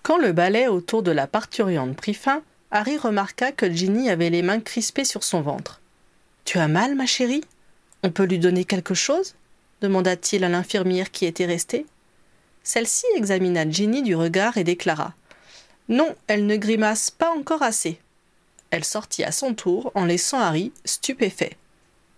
Quand 0.05 0.17
le 0.17 0.31
balai 0.31 0.69
autour 0.69 1.03
de 1.03 1.11
la 1.11 1.27
parturiente 1.27 1.97
prit 1.97 2.15
fin, 2.15 2.43
Harry 2.71 2.99
remarqua 2.99 3.51
que 3.51 3.69
Ginny 3.69 4.09
avait 4.09 4.31
les 4.31 4.43
mains 4.43 4.61
crispées 4.61 5.05
sur 5.05 5.25
son 5.25 5.41
ventre. 5.41 5.81
Tu 6.45 6.59
as 6.59 6.69
mal, 6.69 6.95
ma 6.95 7.07
chérie? 7.07 7.43
On 8.05 8.13
peut 8.13 8.27
lui 8.27 8.39
donner 8.39 8.65
quelque 8.65 8.95
chose? 8.95 9.35
demanda-t-il 9.83 10.45
à 10.45 10.49
l'infirmière 10.49 11.11
qui 11.11 11.27
était 11.27 11.47
restée. 11.47 11.85
Celle-ci 12.63 13.07
examina 13.17 13.69
Ginny 13.69 14.05
du 14.05 14.15
regard 14.15 14.57
et 14.57 14.63
déclara 14.63 15.15
Non, 15.89 16.15
elle 16.29 16.47
ne 16.47 16.55
grimace 16.55 17.11
pas 17.11 17.33
encore 17.37 17.65
assez. 17.65 17.99
Elle 18.75 18.85
sortit 18.85 19.23
à 19.23 19.31
son 19.31 19.55
tour 19.55 19.93
en 19.95 20.05
laissant 20.05 20.41
Harry 20.41 20.73
stupéfait. 20.85 21.57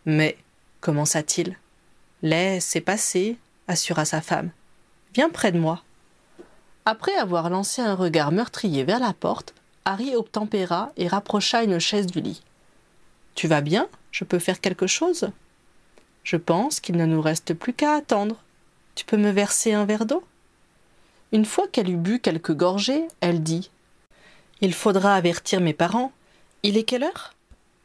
Mais, 0.06 0.38
commença-t-il. 0.80 1.58
Laisse, 2.22 2.78
passer, 2.82 3.36
assura 3.68 4.06
sa 4.06 4.22
femme. 4.22 4.48
Viens 5.12 5.28
près 5.28 5.52
de 5.52 5.58
moi. 5.58 5.82
Après 6.86 7.14
avoir 7.14 7.50
lancé 7.50 7.82
un 7.82 7.94
regard 7.94 8.32
meurtrier 8.32 8.84
vers 8.84 9.00
la 9.00 9.12
porte, 9.12 9.52
Harry 9.84 10.16
obtempéra 10.16 10.92
et 10.96 11.08
rapprocha 11.08 11.62
une 11.62 11.78
chaise 11.78 12.06
du 12.06 12.22
lit. 12.22 12.42
Tu 13.34 13.48
vas 13.48 13.60
bien? 13.60 13.86
Je 14.10 14.25
peux 14.25 14.38
faire 14.38 14.62
quelque 14.62 14.86
chose? 14.86 15.28
Je 16.25 16.36
pense 16.38 16.80
qu'il 16.80 16.96
ne 16.96 17.04
nous 17.04 17.20
reste 17.20 17.52
plus 17.52 17.75
qu'à 17.75 17.92
attendre. 17.92 18.36
Tu 18.94 19.04
peux 19.04 19.18
me 19.18 19.30
verser 19.30 19.75
un 19.75 19.84
verre 19.84 20.06
d'eau? 20.06 20.25
Une 21.32 21.44
fois 21.44 21.68
qu'elle 21.68 21.90
eut 21.90 21.98
bu 21.98 22.18
quelques 22.18 22.54
gorgées, 22.54 23.08
elle 23.20 23.42
dit 23.42 23.68
Il 24.62 24.72
faudra 24.72 25.16
avertir 25.16 25.60
mes 25.60 25.75
parents. 25.75 26.12
Il 26.62 26.76
est 26.76 26.84
quelle 26.84 27.04
heure? 27.04 27.34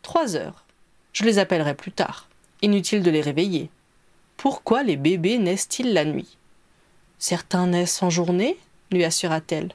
Trois 0.02 0.36
heures. 0.36 0.66
Je 1.14 1.24
les 1.24 1.40
appellerai 1.40 1.76
plus 1.76 1.92
tard. 1.92 2.30
Inutile 2.62 3.04
de 3.04 3.12
les 3.12 3.22
réveiller. 3.22 3.70
Pourquoi 4.38 4.84
les 4.84 4.98
bébés 4.98 5.38
naissent-ils 5.38 5.94
la 5.94 6.06
nuit? 6.06 6.38
Certains 7.20 7.68
naissent 7.68 8.02
en 8.02 8.10
journée, 8.10 8.58
lui 8.92 9.04
assura-t-elle. 9.04 9.74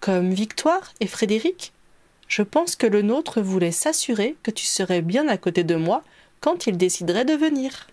Comme 0.00 0.30
Victoire 0.30 0.92
et 1.00 1.06
Frédéric? 1.06 1.72
Je 2.28 2.42
pense 2.42 2.76
que 2.76 2.86
le 2.86 3.02
nôtre 3.02 3.40
voulait 3.40 3.72
s'assurer 3.72 4.36
que 4.42 4.50
tu 4.50 4.64
serais 4.64 5.02
bien 5.02 5.28
à 5.28 5.36
côté 5.36 5.64
de 5.64 5.74
moi 5.74 6.02
quand 6.40 6.66
il 6.66 6.76
déciderait 6.76 7.24
de 7.24 7.34
venir. 7.34 7.88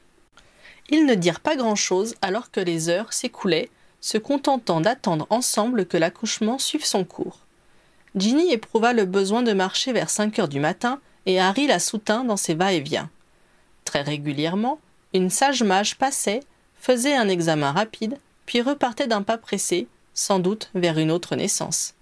Ils 0.90 1.06
ne 1.06 1.16
dirent 1.16 1.40
pas 1.40 1.56
grand-chose 1.56 2.16
alors 2.22 2.52
que 2.52 2.60
les 2.60 2.90
heures 2.90 3.14
s'écoulaient, 3.14 3.70
se 4.02 4.18
contentant 4.18 4.82
d'attendre 4.82 5.28
ensemble 5.30 5.86
que 5.86 5.98
l'accouchement 5.98 6.60
suive 6.60 6.86
son 6.86 7.06
cours. 7.06 7.40
Ginny 8.16 8.52
éprouva 8.52 8.94
le 8.94 9.06
besoin 9.06 9.42
de 9.42 9.54
marcher 9.54 9.92
vers 9.92 10.10
cinq 10.10 10.40
heures 10.40 10.48
du 10.48 10.60
matin, 10.60 11.00
et 11.26 11.40
Harry 11.40 11.68
la 11.68 11.80
soutint 11.80 12.24
dans 12.24 12.38
ses 12.38 12.54
va-et-vient. 12.54 13.10
Très 13.86 14.02
régulièrement, 14.02 14.80
une 15.14 15.30
sage 15.30 15.64
mage 15.64 15.98
passait, 15.98 16.42
faisait 16.76 17.16
un 17.16 17.30
examen 17.30 17.72
rapide, 17.72 18.18
puis 18.46 18.62
repartait 18.62 19.08
d'un 19.08 19.22
pas 19.22 19.38
pressé, 19.38 19.88
sans 20.14 20.40
doute 20.40 20.70
vers 20.76 20.98
une 21.00 21.12
autre 21.12 21.36
naissance. 21.36 21.96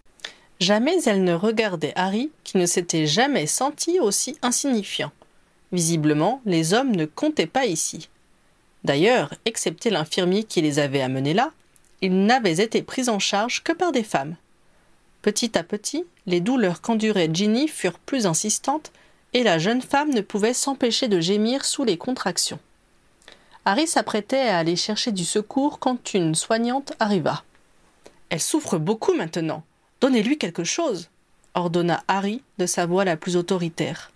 Jamais 0.59 1.03
elle 1.05 1.23
ne 1.23 1.33
regardait 1.33 1.93
Harry, 1.95 2.31
qui 2.43 2.57
ne 2.57 2.65
s'était 2.65 3.07
jamais 3.07 3.47
senti 3.47 3.99
aussi 3.99 4.37
insignifiant. 4.41 5.11
Visiblement, 5.71 6.41
les 6.45 6.73
hommes 6.73 6.95
ne 6.95 7.05
comptaient 7.05 7.47
pas 7.47 7.65
ici. 7.65 8.09
D'ailleurs, 8.83 9.33
excepté 9.45 9.89
l'infirmier 9.89 10.43
qui 10.43 10.61
les 10.61 10.79
avait 10.79 11.01
amenés 11.01 11.33
là, 11.33 11.51
ils 12.01 12.25
n'avaient 12.25 12.57
été 12.57 12.81
pris 12.81 13.09
en 13.09 13.19
charge 13.19 13.63
que 13.63 13.71
par 13.71 13.91
des 13.91 14.03
femmes. 14.03 14.35
Petit 15.21 15.57
à 15.57 15.63
petit, 15.63 16.05
les 16.25 16.39
douleurs 16.39 16.81
qu'endurait 16.81 17.29
Ginny 17.31 17.67
furent 17.67 17.99
plus 17.99 18.25
insistantes, 18.25 18.91
et 19.33 19.43
la 19.43 19.59
jeune 19.59 19.81
femme 19.81 20.13
ne 20.13 20.21
pouvait 20.21 20.53
s'empêcher 20.53 21.07
de 21.07 21.19
gémir 21.19 21.63
sous 21.63 21.83
les 21.83 21.97
contractions. 21.97 22.59
Harry 23.63 23.87
s'apprêtait 23.87 24.47
à 24.47 24.57
aller 24.57 24.75
chercher 24.75 25.11
du 25.11 25.23
secours 25.23 25.79
quand 25.79 26.13
une 26.13 26.35
soignante 26.35 26.93
arriva. 26.99 27.43
Elle 28.29 28.41
souffre 28.41 28.77
beaucoup 28.77 29.13
maintenant. 29.13 29.63
Donnez-lui 30.01 30.37
quelque 30.37 30.63
chose, 30.63 31.09
ordonna 31.53 32.03
Harry 32.07 32.41
de 32.57 32.65
sa 32.65 32.85
voix 32.85 33.05
la 33.05 33.17
plus 33.17 33.37
autoritaire. 33.37 34.11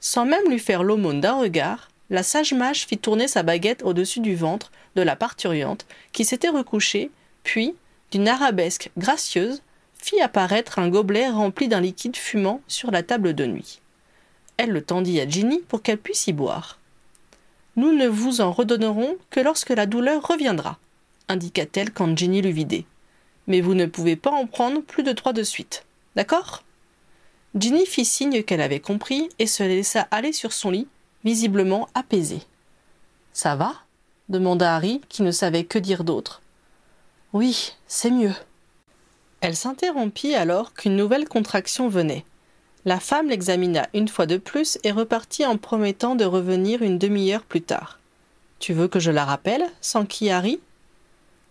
Sans 0.00 0.26
même 0.26 0.48
lui 0.48 0.58
faire 0.58 0.82
l'aumône 0.82 1.20
d'un 1.20 1.40
regard, 1.40 1.88
la 2.10 2.22
sage 2.22 2.52
mage 2.52 2.86
fit 2.86 2.98
tourner 2.98 3.26
sa 3.26 3.42
baguette 3.42 3.82
au-dessus 3.82 4.20
du 4.20 4.34
ventre 4.34 4.70
de 4.96 5.02
la 5.02 5.16
parturiante, 5.16 5.86
qui 6.12 6.24
s'était 6.24 6.48
recouchée, 6.48 7.10
puis, 7.42 7.74
d'une 8.10 8.28
arabesque 8.28 8.90
gracieuse, 8.98 9.62
fit 9.98 10.20
apparaître 10.20 10.78
un 10.78 10.88
gobelet 10.88 11.28
rempli 11.28 11.68
d'un 11.68 11.80
liquide 11.80 12.16
fumant 12.16 12.60
sur 12.68 12.90
la 12.90 13.02
table 13.02 13.34
de 13.34 13.46
nuit. 13.46 13.80
Elle 14.56 14.70
le 14.70 14.82
tendit 14.82 15.20
à 15.20 15.28
Ginny 15.28 15.60
pour 15.68 15.82
qu'elle 15.82 15.98
puisse 15.98 16.26
y 16.26 16.32
boire. 16.32 16.78
Nous 17.76 17.92
ne 17.92 18.08
vous 18.08 18.40
en 18.40 18.52
redonnerons 18.52 19.16
que 19.30 19.40
lorsque 19.40 19.70
la 19.70 19.86
douleur 19.86 20.26
reviendra, 20.26 20.78
indiqua-t-elle 21.28 21.92
quand 21.92 22.16
Ginny 22.16 22.42
l'eut 22.42 22.50
vidé 22.50 22.86
mais 23.48 23.62
vous 23.62 23.74
ne 23.74 23.86
pouvez 23.86 24.14
pas 24.14 24.30
en 24.30 24.46
prendre 24.46 24.82
plus 24.82 25.02
de 25.02 25.12
trois 25.12 25.32
de 25.32 25.42
suite. 25.42 25.84
D'accord? 26.14 26.62
Ginny 27.56 27.86
fit 27.86 28.04
signe 28.04 28.44
qu'elle 28.44 28.60
avait 28.60 28.78
compris 28.78 29.30
et 29.40 29.46
se 29.46 29.62
laissa 29.62 30.06
aller 30.10 30.32
sur 30.32 30.52
son 30.52 30.70
lit, 30.70 30.86
visiblement 31.24 31.88
apaisée. 31.94 32.42
Ça 33.32 33.56
va? 33.56 33.74
demanda 34.28 34.76
Harry, 34.76 35.00
qui 35.08 35.22
ne 35.22 35.30
savait 35.30 35.64
que 35.64 35.78
dire 35.78 36.04
d'autre. 36.04 36.42
Oui, 37.32 37.74
c'est 37.86 38.10
mieux. 38.10 38.34
Elle 39.40 39.56
s'interrompit 39.56 40.34
alors 40.34 40.74
qu'une 40.74 40.96
nouvelle 40.96 41.28
contraction 41.28 41.88
venait. 41.88 42.24
La 42.84 43.00
femme 43.00 43.28
l'examina 43.28 43.88
une 43.94 44.08
fois 44.08 44.26
de 44.26 44.36
plus 44.36 44.78
et 44.84 44.90
repartit 44.90 45.46
en 45.46 45.56
promettant 45.56 46.14
de 46.14 46.24
revenir 46.24 46.82
une 46.82 46.98
demi-heure 46.98 47.44
plus 47.44 47.62
tard. 47.62 47.98
Tu 48.58 48.72
veux 48.72 48.88
que 48.88 48.98
je 48.98 49.10
la 49.10 49.24
rappelle 49.24 49.64
s'enquit 49.80 50.30
Harry. 50.30 50.60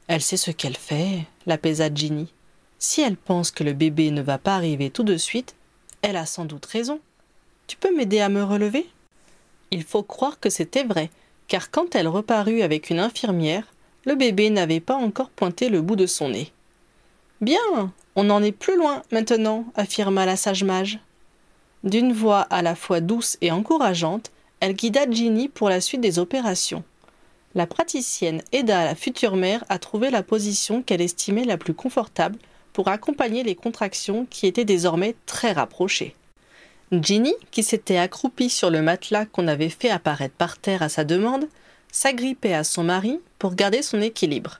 Elle 0.07 0.21
sait 0.21 0.37
ce 0.37 0.51
qu'elle 0.51 0.75
fait, 0.75 1.25
l'apaisa 1.45 1.93
Ginny. 1.93 2.33
Si 2.79 3.01
elle 3.01 3.17
pense 3.17 3.51
que 3.51 3.63
le 3.63 3.73
bébé 3.73 4.11
ne 4.11 4.21
va 4.21 4.37
pas 4.37 4.55
arriver 4.55 4.89
tout 4.89 5.03
de 5.03 5.17
suite, 5.17 5.55
elle 6.01 6.17
a 6.17 6.25
sans 6.25 6.45
doute 6.45 6.65
raison. 6.65 6.99
Tu 7.67 7.77
peux 7.77 7.95
m'aider 7.95 8.19
à 8.19 8.29
me 8.29 8.43
relever? 8.43 8.87
Il 9.71 9.83
faut 9.83 10.03
croire 10.03 10.39
que 10.39 10.49
c'était 10.49 10.83
vrai, 10.83 11.09
car 11.47 11.71
quand 11.71 11.95
elle 11.95 12.07
reparut 12.07 12.61
avec 12.61 12.89
une 12.89 12.99
infirmière, 12.99 13.65
le 14.05 14.15
bébé 14.15 14.49
n'avait 14.49 14.79
pas 14.79 14.95
encore 14.95 15.29
pointé 15.29 15.69
le 15.69 15.81
bout 15.81 15.95
de 15.95 16.05
son 16.05 16.29
nez. 16.29 16.51
Bien, 17.41 17.93
on 18.15 18.23
n'en 18.25 18.41
est 18.41 18.51
plus 18.51 18.77
loin 18.77 19.03
maintenant, 19.11 19.65
affirma 19.75 20.25
la 20.25 20.35
sage 20.35 20.63
mage. 20.63 20.99
D'une 21.83 22.13
voix 22.13 22.41
à 22.41 22.61
la 22.61 22.75
fois 22.75 22.99
douce 22.99 23.37
et 23.41 23.51
encourageante, 23.51 24.31
elle 24.59 24.73
guida 24.73 25.09
Ginny 25.09 25.47
pour 25.47 25.69
la 25.69 25.81
suite 25.81 26.01
des 26.01 26.19
opérations 26.19 26.83
la 27.57 27.65
praticienne 27.65 28.43
aida 28.51 28.85
la 28.85 28.93
future 28.93 29.35
mère 29.35 29.63
à 29.67 29.79
trouver 29.79 30.11
la 30.11 30.21
position 30.21 30.83
qu'elle 30.83 31.01
estimait 31.01 31.43
la 31.43 31.57
plus 31.57 31.73
confortable 31.73 32.37
pour 32.71 32.87
accompagner 32.87 33.41
les 33.41 33.55
contractions 33.55 34.27
qui 34.29 34.45
étaient 34.45 34.63
désormais 34.63 35.15
très 35.25 35.53
rapprochées. 35.53 36.15
Ginny, 36.91 37.33
qui 37.49 37.63
s'était 37.63 37.97
accroupie 37.97 38.51
sur 38.51 38.69
le 38.69 38.83
matelas 38.83 39.25
qu'on 39.25 39.47
avait 39.47 39.69
fait 39.69 39.89
apparaître 39.89 40.35
par 40.35 40.59
terre 40.59 40.83
à 40.83 40.89
sa 40.89 41.03
demande, 41.03 41.47
s'agrippait 41.91 42.53
à 42.53 42.63
son 42.63 42.83
mari 42.83 43.19
pour 43.39 43.55
garder 43.55 43.81
son 43.81 44.01
équilibre. 44.01 44.59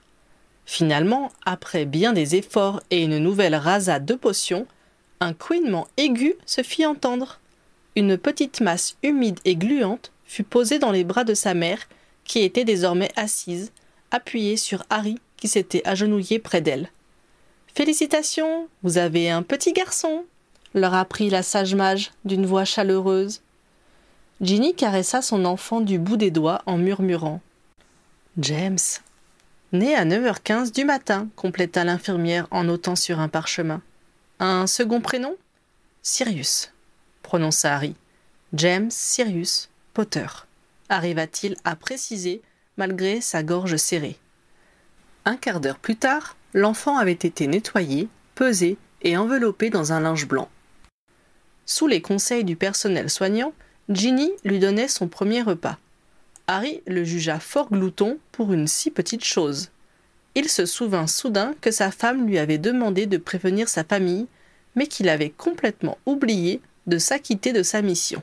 Finalement, 0.70 1.32
après 1.46 1.86
bien 1.86 2.12
des 2.12 2.36
efforts 2.36 2.82
et 2.90 3.02
une 3.02 3.16
nouvelle 3.16 3.54
rasade 3.54 4.04
de 4.04 4.12
potions, 4.12 4.66
un 5.18 5.32
couinement 5.32 5.88
aigu 5.96 6.34
se 6.44 6.62
fit 6.62 6.84
entendre. 6.84 7.40
Une 7.96 8.18
petite 8.18 8.60
masse 8.60 8.98
humide 9.02 9.40
et 9.46 9.56
gluante 9.56 10.12
fut 10.26 10.42
posée 10.42 10.78
dans 10.78 10.92
les 10.92 11.04
bras 11.04 11.24
de 11.24 11.32
sa 11.32 11.54
mère 11.54 11.78
qui 12.24 12.40
était 12.40 12.66
désormais 12.66 13.10
assise, 13.16 13.72
appuyée 14.10 14.58
sur 14.58 14.84
Harry 14.90 15.18
qui 15.38 15.48
s'était 15.48 15.80
agenouillé 15.88 16.38
près 16.38 16.60
d'elle. 16.60 16.90
Félicitations, 17.74 18.68
vous 18.82 18.98
avez 18.98 19.30
un 19.30 19.42
petit 19.42 19.72
garçon, 19.72 20.26
leur 20.74 20.92
apprit 20.92 21.30
la 21.30 21.42
sage 21.42 21.74
mage 21.74 22.10
d'une 22.26 22.44
voix 22.44 22.66
chaleureuse. 22.66 23.40
Ginny 24.42 24.74
caressa 24.74 25.22
son 25.22 25.46
enfant 25.46 25.80
du 25.80 25.98
bout 25.98 26.18
des 26.18 26.30
doigts 26.30 26.60
en 26.66 26.76
murmurant. 26.76 27.40
James. 28.36 28.76
Né 29.72 29.94
à 29.94 30.06
9h15 30.06 30.72
du 30.72 30.86
matin, 30.86 31.28
compléta 31.36 31.84
l'infirmière 31.84 32.48
en 32.50 32.70
ôtant 32.70 32.96
sur 32.96 33.20
un 33.20 33.28
parchemin. 33.28 33.82
Un 34.38 34.66
second 34.66 35.02
prénom? 35.02 35.36
Sirius, 36.00 36.72
prononça 37.22 37.74
Harry. 37.74 37.94
James 38.54 38.90
Sirius 38.90 39.68
Potter 39.92 40.26
arriva-t-il 40.88 41.54
à 41.64 41.76
préciser 41.76 42.40
malgré 42.78 43.20
sa 43.20 43.42
gorge 43.42 43.76
serrée. 43.76 44.16
Un 45.26 45.36
quart 45.36 45.60
d'heure 45.60 45.78
plus 45.78 45.96
tard, 45.96 46.36
l'enfant 46.54 46.96
avait 46.96 47.12
été 47.12 47.46
nettoyé, 47.46 48.08
pesé 48.34 48.78
et 49.02 49.18
enveloppé 49.18 49.68
dans 49.68 49.92
un 49.92 50.00
linge 50.00 50.26
blanc. 50.26 50.48
Sous 51.66 51.86
les 51.86 52.00
conseils 52.00 52.44
du 52.44 52.56
personnel 52.56 53.10
soignant, 53.10 53.52
Ginny 53.90 54.32
lui 54.44 54.60
donnait 54.60 54.88
son 54.88 55.08
premier 55.08 55.42
repas. 55.42 55.76
Harry 56.50 56.80
le 56.86 57.04
jugea 57.04 57.38
fort 57.38 57.68
glouton 57.70 58.18
pour 58.32 58.54
une 58.54 58.66
si 58.66 58.90
petite 58.90 59.22
chose. 59.22 59.68
Il 60.34 60.48
se 60.48 60.64
souvint 60.64 61.06
soudain 61.06 61.54
que 61.60 61.70
sa 61.70 61.90
femme 61.90 62.26
lui 62.26 62.38
avait 62.38 62.56
demandé 62.56 63.04
de 63.04 63.18
prévenir 63.18 63.68
sa 63.68 63.84
famille, 63.84 64.26
mais 64.74 64.86
qu'il 64.86 65.10
avait 65.10 65.28
complètement 65.28 65.98
oublié 66.06 66.62
de 66.86 66.96
s'acquitter 66.96 67.52
de 67.52 67.62
sa 67.62 67.82
mission. 67.82 68.22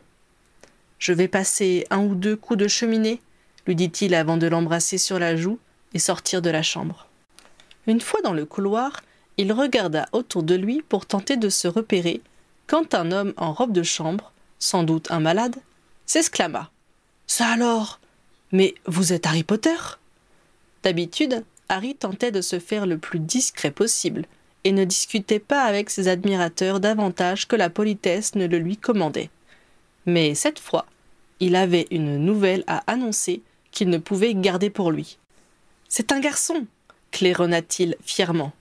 Je 0.97 1.13
vais 1.13 1.27
passer 1.27 1.85
un 1.91 2.03
ou 2.03 2.15
deux 2.15 2.35
coups 2.35 2.57
de 2.57 2.67
cheminée, 2.67 3.21
lui 3.67 3.75
dit-il 3.75 4.15
avant 4.15 4.37
de 4.37 4.47
l'embrasser 4.47 4.97
sur 4.97 5.19
la 5.19 5.35
joue 5.35 5.59
et 5.93 5.99
sortir 5.99 6.41
de 6.41 6.49
la 6.49 6.63
chambre. 6.63 7.07
Une 7.85 8.01
fois 8.01 8.21
dans 8.23 8.33
le 8.33 8.45
couloir, 8.45 9.03
il 9.37 9.53
regarda 9.53 10.07
autour 10.13 10.41
de 10.41 10.55
lui 10.55 10.81
pour 10.81 11.05
tenter 11.05 11.37
de 11.37 11.49
se 11.49 11.67
repérer, 11.67 12.21
quand 12.65 12.95
un 12.95 13.11
homme 13.11 13.33
en 13.37 13.53
robe 13.53 13.71
de 13.71 13.83
chambre, 13.83 14.31
sans 14.57 14.81
doute 14.81 15.11
un 15.11 15.19
malade, 15.19 15.57
s'exclama. 16.07 16.71
Ça 17.27 17.49
alors? 17.49 17.99
Mais 18.51 18.75
vous 18.85 19.13
êtes 19.13 19.25
Harry 19.25 19.43
Potter 19.43 19.75
D'habitude, 20.83 21.43
Harry 21.69 21.95
tentait 21.95 22.31
de 22.31 22.41
se 22.41 22.59
faire 22.59 22.85
le 22.85 22.97
plus 22.97 23.19
discret 23.19 23.71
possible 23.71 24.25
et 24.63 24.71
ne 24.71 24.83
discutait 24.83 25.39
pas 25.39 25.63
avec 25.63 25.89
ses 25.89 26.07
admirateurs 26.07 26.79
davantage 26.79 27.47
que 27.47 27.55
la 27.55 27.69
politesse 27.69 28.35
ne 28.35 28.45
le 28.45 28.59
lui 28.59 28.77
commandait. 28.77 29.29
Mais 30.05 30.35
cette 30.35 30.59
fois, 30.59 30.85
il 31.39 31.55
avait 31.55 31.87
une 31.91 32.17
nouvelle 32.17 32.63
à 32.67 32.83
annoncer 32.91 33.41
qu'il 33.71 33.89
ne 33.89 33.97
pouvait 33.97 34.33
garder 34.33 34.69
pour 34.69 34.91
lui. 34.91 35.17
C'est 35.89 36.11
un 36.11 36.19
garçon 36.19 36.65
claironna-t-il 37.11 37.95
fièrement. 38.03 38.51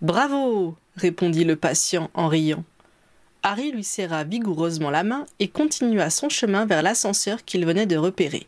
Bravo 0.00 0.76
répondit 0.96 1.44
le 1.44 1.56
patient 1.56 2.10
en 2.14 2.28
riant. 2.28 2.64
Harry 3.42 3.72
lui 3.72 3.84
serra 3.84 4.24
vigoureusement 4.24 4.90
la 4.90 5.02
main 5.02 5.26
et 5.38 5.48
continua 5.48 6.10
son 6.10 6.28
chemin 6.28 6.66
vers 6.66 6.82
l'ascenseur 6.82 7.44
qu'il 7.44 7.66
venait 7.66 7.86
de 7.86 7.96
repérer. 7.96 8.46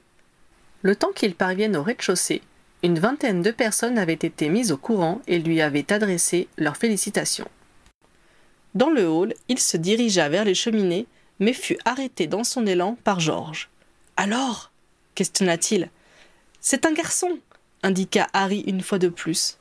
Le 0.82 0.96
temps 0.96 1.12
qu'il 1.14 1.34
parvienne 1.34 1.76
au 1.76 1.82
rez-de-chaussée, 1.82 2.42
une 2.82 2.98
vingtaine 2.98 3.42
de 3.42 3.52
personnes 3.52 3.98
avaient 3.98 4.12
été 4.14 4.48
mises 4.48 4.72
au 4.72 4.76
courant 4.76 5.22
et 5.28 5.38
lui 5.38 5.60
avaient 5.60 5.92
adressé 5.92 6.48
leurs 6.58 6.76
félicitations. 6.76 7.48
Dans 8.74 8.90
le 8.90 9.08
hall, 9.08 9.34
il 9.48 9.60
se 9.60 9.76
dirigea 9.76 10.28
vers 10.28 10.44
les 10.44 10.54
cheminées, 10.54 11.06
mais 11.38 11.52
fut 11.52 11.78
arrêté 11.84 12.26
dans 12.26 12.42
son 12.42 12.66
élan 12.66 12.96
par 13.04 13.20
Georges. 13.20 13.70
Alors? 14.16 14.72
questionna-t-il. 15.14 15.90
C'est 16.60 16.86
un 16.86 16.92
garçon 16.92 17.38
indiqua 17.82 18.26
Harry 18.32 18.60
une 18.66 18.80
fois 18.80 18.98
de 18.98 19.08
plus. 19.08 19.58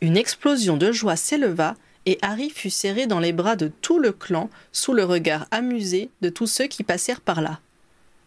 Une 0.00 0.16
explosion 0.16 0.76
de 0.76 0.92
joie 0.92 1.16
s'éleva 1.16 1.76
et 2.06 2.18
Harry 2.22 2.50
fut 2.50 2.70
serré 2.70 3.06
dans 3.06 3.20
les 3.20 3.32
bras 3.32 3.56
de 3.56 3.70
tout 3.82 3.98
le 3.98 4.12
clan 4.12 4.50
sous 4.72 4.92
le 4.92 5.04
regard 5.04 5.46
amusé 5.50 6.10
de 6.22 6.28
tous 6.28 6.46
ceux 6.46 6.66
qui 6.66 6.82
passèrent 6.82 7.20
par 7.20 7.40
là. 7.40 7.60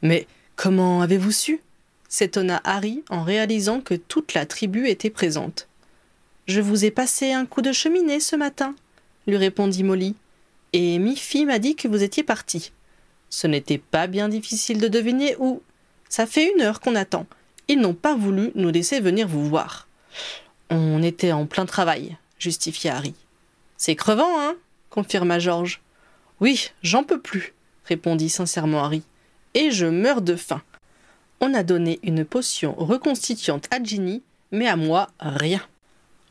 Mais 0.01 0.27
comment 0.55 1.01
avez-vous 1.01 1.31
su? 1.31 1.59
S'étonna 2.13 2.61
Harry 2.63 3.03
en 3.09 3.23
réalisant 3.23 3.81
que 3.81 3.95
toute 3.95 4.35
la 4.35 4.45
tribu 4.45 4.87
était 4.87 5.09
présente. 5.09 5.67
Je 6.45 6.61
vous 6.61 6.85
ai 6.85 6.91
passé 6.91 7.31
un 7.31 7.47
coup 7.47 7.63
de 7.63 7.71
cheminée 7.71 8.19
ce 8.19 8.35
matin, 8.35 8.75
lui 9.25 9.35
répondit 9.35 9.83
Molly, 9.83 10.15
et 10.73 10.99
Miffy 10.99 11.43
m'a 11.47 11.57
dit 11.57 11.75
que 11.75 11.87
vous 11.87 12.03
étiez 12.03 12.21
parti. 12.21 12.71
Ce 13.31 13.47
n'était 13.47 13.79
pas 13.79 14.05
bien 14.05 14.29
difficile 14.29 14.79
de 14.79 14.87
deviner 14.87 15.35
où. 15.39 15.63
Ça 16.07 16.27
fait 16.27 16.53
une 16.53 16.61
heure 16.61 16.81
qu'on 16.81 16.93
attend. 16.93 17.25
Ils 17.67 17.79
n'ont 17.79 17.95
pas 17.95 18.15
voulu 18.15 18.51
nous 18.53 18.69
laisser 18.69 18.99
venir 18.99 19.27
vous 19.27 19.49
voir. 19.49 19.87
On 20.69 21.01
était 21.01 21.31
en 21.31 21.47
plein 21.47 21.65
travail, 21.65 22.15
justifia 22.37 22.95
Harry. 22.95 23.15
C'est 23.75 23.95
crevant, 23.95 24.39
hein? 24.39 24.55
confirma 24.91 25.39
George. 25.39 25.81
Oui, 26.39 26.69
j'en 26.83 27.03
peux 27.03 27.19
plus, 27.19 27.55
répondit 27.85 28.29
sincèrement 28.29 28.83
Harry. 28.83 29.01
Et 29.55 29.71
je 29.71 29.87
meurs 29.87 30.21
de 30.21 30.35
faim. 30.35 30.61
On 31.45 31.53
a 31.53 31.63
donné 31.63 31.99
une 32.03 32.23
potion 32.23 32.73
reconstituante 32.77 33.67
à 33.69 33.83
Ginny, 33.83 34.23
mais 34.53 34.65
à 34.65 34.77
moi, 34.77 35.09
rien. 35.19 35.61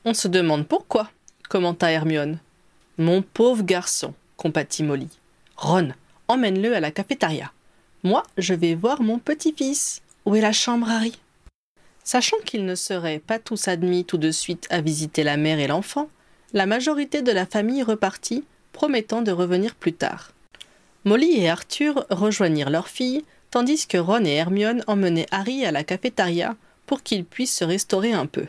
On 0.06 0.14
se 0.14 0.26
demande 0.26 0.66
pourquoi, 0.66 1.10
commenta 1.50 1.92
Hermione. 1.92 2.38
Mon 2.96 3.20
pauvre 3.20 3.62
garçon, 3.62 4.14
compatit 4.38 4.82
Molly. 4.82 5.10
Ron, 5.58 5.90
emmène-le 6.28 6.74
à 6.74 6.80
la 6.80 6.90
cafétéria. 6.90 7.52
Moi, 8.02 8.22
je 8.38 8.54
vais 8.54 8.74
voir 8.74 9.02
mon 9.02 9.18
petit-fils. 9.18 10.00
Où 10.24 10.34
est 10.34 10.40
la 10.40 10.52
chambre, 10.52 10.88
Harry 10.88 11.20
Sachant 12.04 12.38
qu'ils 12.46 12.64
ne 12.64 12.74
seraient 12.74 13.18
pas 13.18 13.38
tous 13.38 13.68
admis 13.68 14.06
tout 14.06 14.16
de 14.16 14.30
suite 14.30 14.66
à 14.70 14.80
visiter 14.80 15.24
la 15.24 15.36
mère 15.36 15.58
et 15.58 15.66
l'enfant, 15.66 16.08
la 16.54 16.64
majorité 16.64 17.20
de 17.20 17.32
la 17.32 17.44
famille 17.44 17.82
repartit, 17.82 18.44
promettant 18.72 19.20
de 19.20 19.30
revenir 19.30 19.74
plus 19.74 19.92
tard. 19.92 20.32
Molly 21.04 21.36
et 21.36 21.50
Arthur 21.50 22.06
rejoignirent 22.08 22.70
leur 22.70 22.88
fille, 22.88 23.24
tandis 23.52 23.86
que 23.86 23.98
Ron 23.98 24.24
et 24.24 24.32
Hermione 24.32 24.82
emmenaient 24.88 25.28
Harry 25.30 25.64
à 25.64 25.70
la 25.70 25.84
cafétéria 25.84 26.56
pour 26.86 27.02
qu'il 27.02 27.24
puisse 27.24 27.54
se 27.54 27.64
restaurer 27.64 28.12
un 28.12 28.26
peu. 28.26 28.46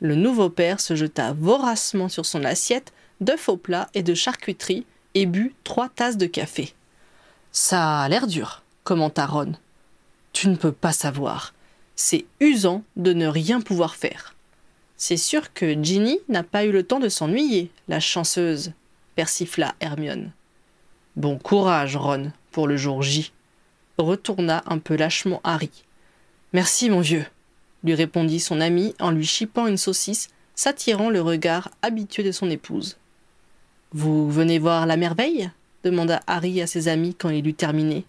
Le 0.00 0.16
nouveau 0.16 0.48
père 0.48 0.80
se 0.80 0.96
jeta 0.96 1.32
voracement 1.34 2.08
sur 2.08 2.26
son 2.26 2.42
assiette 2.42 2.92
d'œufs 3.20 3.48
au 3.48 3.56
plat 3.56 3.88
et 3.94 4.02
de 4.02 4.14
charcuterie 4.14 4.84
et 5.14 5.26
but 5.26 5.54
trois 5.62 5.90
tasses 5.90 6.16
de 6.16 6.26
café. 6.26 6.72
Ça 7.52 8.00
a 8.00 8.08
l'air 8.08 8.26
dur, 8.26 8.62
commenta 8.84 9.26
Ron. 9.26 9.52
Tu 10.32 10.48
ne 10.48 10.56
peux 10.56 10.72
pas 10.72 10.92
savoir. 10.92 11.52
C'est 11.94 12.24
usant 12.40 12.82
de 12.96 13.12
ne 13.12 13.26
rien 13.26 13.60
pouvoir 13.60 13.94
faire. 13.94 14.34
C'est 14.96 15.18
sûr 15.18 15.52
que 15.52 15.74
Ginny 15.84 16.18
n'a 16.30 16.42
pas 16.42 16.64
eu 16.64 16.72
le 16.72 16.84
temps 16.84 17.00
de 17.00 17.10
s'ennuyer, 17.10 17.70
la 17.86 18.00
chanceuse, 18.00 18.72
persifla 19.14 19.74
Hermione. 19.80 20.32
Bon 21.16 21.36
courage, 21.36 21.96
Ron, 21.96 22.32
pour 22.50 22.66
le 22.66 22.78
jour 22.78 23.02
J 23.02 23.30
retourna 23.98 24.62
un 24.66 24.78
peu 24.78 24.96
lâchement 24.96 25.40
Harry. 25.44 25.70
Merci, 26.52 26.90
mon 26.90 27.00
vieux, 27.00 27.24
lui 27.84 27.94
répondit 27.94 28.40
son 28.40 28.60
ami 28.60 28.94
en 29.00 29.10
lui 29.10 29.26
chipant 29.26 29.66
une 29.66 29.76
saucisse, 29.76 30.28
s'attirant 30.54 31.10
le 31.10 31.20
regard 31.22 31.70
habitué 31.82 32.22
de 32.22 32.32
son 32.32 32.50
épouse. 32.50 32.98
Vous 33.92 34.30
venez 34.30 34.58
voir 34.58 34.86
la 34.86 34.96
merveille? 34.96 35.50
demanda 35.84 36.20
Harry 36.26 36.60
à 36.62 36.66
ses 36.66 36.88
amis 36.88 37.14
quand 37.14 37.30
il 37.30 37.46
eut 37.46 37.54
terminé. 37.54 38.04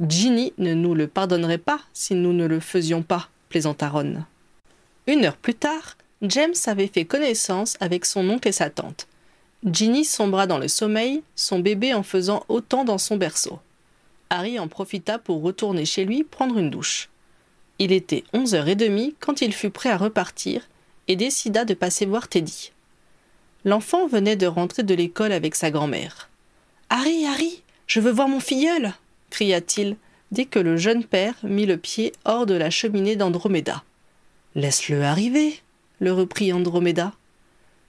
Ginny 0.00 0.52
ne 0.58 0.74
nous 0.74 0.94
le 0.94 1.06
pardonnerait 1.06 1.58
pas 1.58 1.80
si 1.92 2.14
nous 2.14 2.32
ne 2.32 2.46
le 2.46 2.58
faisions 2.58 3.02
pas, 3.02 3.28
plaisanta 3.48 3.88
Ron. 3.88 4.24
Une 5.06 5.24
heure 5.24 5.36
plus 5.36 5.54
tard, 5.54 5.96
James 6.22 6.54
avait 6.66 6.86
fait 6.86 7.04
connaissance 7.04 7.76
avec 7.80 8.04
son 8.04 8.28
oncle 8.28 8.48
et 8.48 8.52
sa 8.52 8.70
tante. 8.70 9.06
Ginny 9.64 10.04
sombra 10.04 10.46
dans 10.46 10.58
le 10.58 10.68
sommeil, 10.68 11.22
son 11.36 11.58
bébé 11.58 11.92
en 11.92 12.02
faisant 12.02 12.44
autant 12.48 12.84
dans 12.84 12.98
son 12.98 13.16
berceau. 13.16 13.58
Harry 14.30 14.58
en 14.58 14.68
profita 14.68 15.18
pour 15.18 15.42
retourner 15.42 15.84
chez 15.84 16.04
lui 16.04 16.24
prendre 16.24 16.58
une 16.58 16.70
douche. 16.70 17.08
Il 17.78 17.92
était 17.92 18.24
onze 18.32 18.54
heures 18.54 18.68
et 18.68 18.76
demie 18.76 19.14
quand 19.20 19.42
il 19.42 19.52
fut 19.52 19.70
prêt 19.70 19.90
à 19.90 19.96
repartir 19.96 20.68
et 21.08 21.16
décida 21.16 21.64
de 21.64 21.74
passer 21.74 22.06
voir 22.06 22.28
Teddy. 22.28 22.72
L'enfant 23.64 24.06
venait 24.06 24.36
de 24.36 24.46
rentrer 24.46 24.84
de 24.84 24.94
l'école 24.94 25.32
avec 25.32 25.54
sa 25.54 25.70
grand-mère. 25.70 26.30
Harry, 26.88 27.26
Harry, 27.26 27.62
je 27.86 28.00
veux 28.00 28.12
voir 28.12 28.28
mon 28.28 28.40
filleul 28.40 28.94
cria-t-il 29.30 29.96
dès 30.32 30.44
que 30.44 30.58
le 30.58 30.76
jeune 30.76 31.04
père 31.04 31.34
mit 31.42 31.66
le 31.66 31.76
pied 31.76 32.12
hors 32.24 32.46
de 32.46 32.54
la 32.54 32.70
cheminée 32.70 33.16
d'Androméda. 33.16 33.82
Laisse-le 34.54 35.02
arriver, 35.02 35.60
le 36.00 36.12
reprit 36.12 36.52
Androméda. 36.52 37.12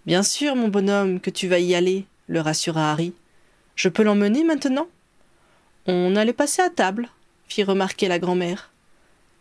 Bien 0.06 0.24
sûr, 0.24 0.56
mon 0.56 0.68
bonhomme, 0.68 1.20
que 1.20 1.30
tu 1.30 1.48
vas 1.48 1.60
y 1.60 1.76
aller, 1.76 2.06
le 2.28 2.40
rassura 2.40 2.92
Harry. 2.92 3.14
Je 3.76 3.90
peux 3.90 4.04
l'emmener 4.04 4.44
maintenant? 4.44 4.88
On 5.88 6.16
allait 6.16 6.34
passer 6.34 6.62
à 6.62 6.70
table, 6.70 7.10
fit 7.48 7.64
remarquer 7.64 8.08
la 8.08 8.20
grand-mère. 8.20 8.72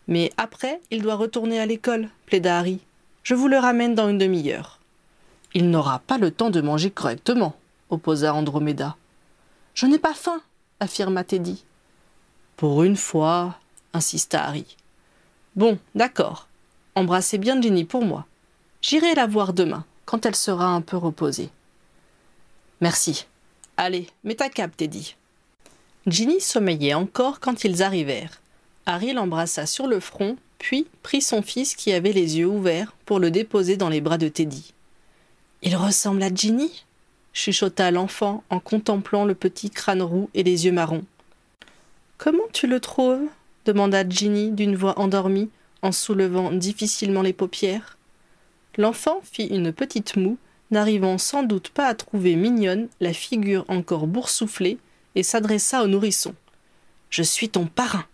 Mais 0.09 0.33
après, 0.37 0.81
il 0.91 1.03
doit 1.03 1.15
retourner 1.15 1.61
à 1.61 1.67
l'école, 1.67 2.09
plaida 2.27 2.59
Harry. 2.59 2.81
Je 3.23 3.35
vous 3.35 3.49
le 3.49 3.59
ramène 3.59 3.95
dans 3.95 4.09
une 4.09 4.19
demi-heure. 4.19 4.81
Il 5.55 5.71
n'aura 5.71 5.99
pas 6.01 6.19
le 6.19 6.31
temps 6.31 6.51
de 6.51 6.61
manger 6.61 6.91
correctement, 6.91 7.57
opposa 7.91 8.35
Androméda. 8.35 8.97
Je 9.75 9.87
n'ai 9.87 9.99
pas 9.99 10.15
faim, 10.15 10.41
affirma 10.81 11.25
Teddy. 11.25 11.65
Pour 12.57 12.83
une 12.83 12.97
fois, 12.97 13.57
insista 13.93 14.45
Harry. 14.45 14.77
Bon, 15.57 15.79
d'accord. 15.95 16.49
Embrassez 16.95 17.39
bien 17.39 17.61
Jenny 17.61 17.85
pour 17.85 18.05
moi. 18.05 18.27
J'irai 18.83 19.15
la 19.15 19.27
voir 19.27 19.53
demain, 19.53 19.85
quand 20.07 20.25
elle 20.27 20.35
sera 20.35 20.67
un 20.67 20.81
peu 20.81 20.97
reposée. 20.97 21.51
Merci. 22.81 23.27
Allez, 23.77 24.09
mets 24.25 24.35
ta 24.35 24.49
cape, 24.49 24.77
Teddy. 24.77 25.17
Ginny 26.07 26.41
sommeillait 26.41 26.95
encore 26.95 27.41
quand 27.41 27.65
ils 27.65 27.83
arrivèrent. 27.83 28.41
Harry 28.87 29.13
l'embrassa 29.13 29.67
sur 29.67 29.87
le 29.87 30.01
front, 30.01 30.37
puis 30.59 30.87
prit 31.03 31.21
son 31.21 31.43
fils 31.43 31.75
qui 31.77 31.93
avait 31.93 32.13
les 32.13 32.39
yeux 32.39 32.47
ouverts 32.47 32.95
pour 33.05 33.19
le 33.19 33.31
déposer 33.31 33.77
dans 33.77 33.91
les 33.91 34.01
bras 34.01 34.19
de 34.19 34.29
Teddy. 34.29 34.73
Il 35.63 35.77
ressemble 35.77 36.23
à 36.23 36.35
Ginny? 36.35 36.85
chuchota 37.33 37.91
l'enfant 37.91 38.43
en 38.51 38.61
contemplant 38.61 39.25
le 39.25 39.35
petit 39.35 39.71
crâne 39.71 40.03
roux 40.03 40.31
et 40.35 40.43
les 40.43 40.65
yeux 40.65 40.73
marrons. 40.73 41.05
Comment 42.19 42.49
tu 42.53 42.67
le 42.67 42.81
trouves? 42.81 43.29
demanda 43.67 44.09
Ginny 44.09 44.51
d'une 44.51 44.77
voix 44.77 44.99
endormie 44.99 45.51
en 45.83 45.93
soulevant 45.93 46.51
difficilement 46.51 47.23
les 47.23 47.35
paupières. 47.35 47.99
L'enfant 48.79 49.21
fit 49.23 49.47
une 49.47 49.73
petite 49.73 50.17
moue, 50.17 50.39
n'arrivant 50.71 51.19
sans 51.19 51.43
doute 51.43 51.69
pas 51.69 51.87
à 51.87 51.95
trouver 51.95 52.37
mignonne 52.37 52.89
la 53.01 53.13
figure 53.13 53.65
encore 53.69 54.07
boursouflée 54.07 54.79
et 55.15 55.23
s'adressa 55.23 55.83
au 55.83 55.87
nourrisson. 55.87 56.35
Je 57.11 57.23
suis 57.23 57.49
ton 57.49 57.67
parrain, 57.67 58.05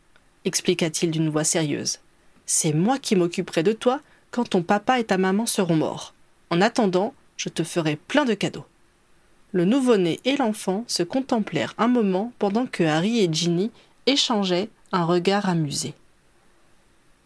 expliqua-t-il 0.44 1.10
d'une 1.10 1.28
voix 1.28 1.44
sérieuse. 1.44 1.98
C'est 2.46 2.72
moi 2.72 2.98
qui 2.98 3.16
m'occuperai 3.16 3.62
de 3.62 3.72
toi 3.72 4.00
quand 4.30 4.50
ton 4.50 4.62
papa 4.62 5.00
et 5.00 5.04
ta 5.04 5.18
maman 5.18 5.46
seront 5.46 5.76
morts. 5.76 6.14
En 6.50 6.60
attendant, 6.60 7.14
je 7.36 7.48
te 7.48 7.62
ferai 7.64 7.96
plein 7.96 8.24
de 8.24 8.34
cadeaux. 8.34 8.66
Le 9.52 9.64
nouveau-né 9.64 10.20
et 10.24 10.36
l'enfant 10.36 10.84
se 10.86 11.02
contemplèrent 11.02 11.74
un 11.78 11.88
moment 11.88 12.32
pendant 12.38 12.66
que 12.66 12.84
Harry 12.84 13.20
et 13.20 13.28
Ginny 13.32 13.70
échangeaient 14.06 14.68
un 14.92 15.04
regard 15.04 15.48
amusé. 15.48 15.94